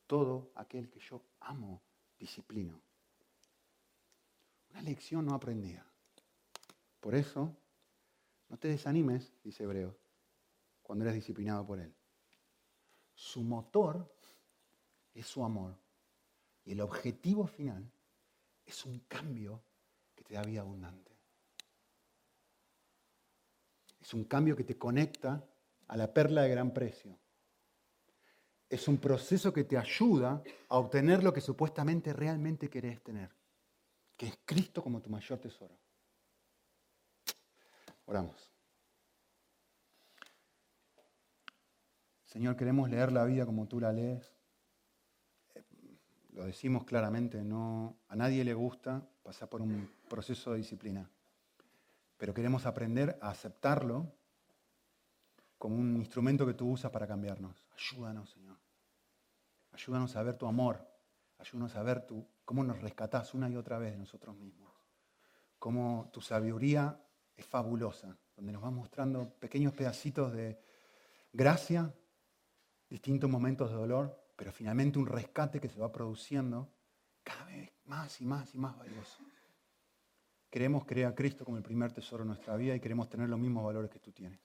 [0.07, 1.81] Todo aquel que yo amo
[2.17, 2.79] disciplino.
[4.71, 5.85] Una lección no aprendida.
[6.99, 7.55] Por eso,
[8.49, 9.95] no te desanimes, dice Hebreo,
[10.93, 11.91] cuando eres disciplinado por Él.
[13.15, 14.15] Su motor
[15.15, 15.75] es su amor.
[16.65, 17.91] Y el objetivo final
[18.63, 19.63] es un cambio
[20.13, 21.11] que te da vida abundante.
[23.99, 25.43] Es un cambio que te conecta
[25.87, 27.17] a la perla de gran precio
[28.69, 33.35] es un proceso que te ayuda a obtener lo que supuestamente realmente querés tener,
[34.15, 35.75] que es Cristo como tu mayor tesoro.
[38.05, 38.52] Oramos.
[42.33, 44.33] Señor, queremos leer la vida como tú la lees.
[46.31, 51.07] Lo decimos claramente, no, a nadie le gusta pasar por un proceso de disciplina,
[52.17, 54.11] pero queremos aprender a aceptarlo
[55.59, 57.67] como un instrumento que tú usas para cambiarnos.
[57.77, 58.57] Ayúdanos, Señor.
[59.71, 60.83] Ayúdanos a ver tu amor.
[61.37, 64.73] Ayúdanos a ver tu, cómo nos rescatás una y otra vez de nosotros mismos.
[65.59, 66.99] Cómo tu sabiduría
[67.37, 70.59] es fabulosa, donde nos vas mostrando pequeños pedacitos de,
[71.31, 71.93] gracia,
[72.93, 76.71] distintos momentos de dolor, pero finalmente un rescate que se va produciendo
[77.23, 79.17] cada vez más y más y más valioso.
[80.47, 83.39] Queremos creer a Cristo como el primer tesoro de nuestra vida y queremos tener los
[83.39, 84.39] mismos valores que tú tienes.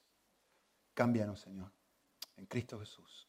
[0.95, 1.71] Cámbianos, Señor,
[2.37, 3.28] en Cristo Jesús.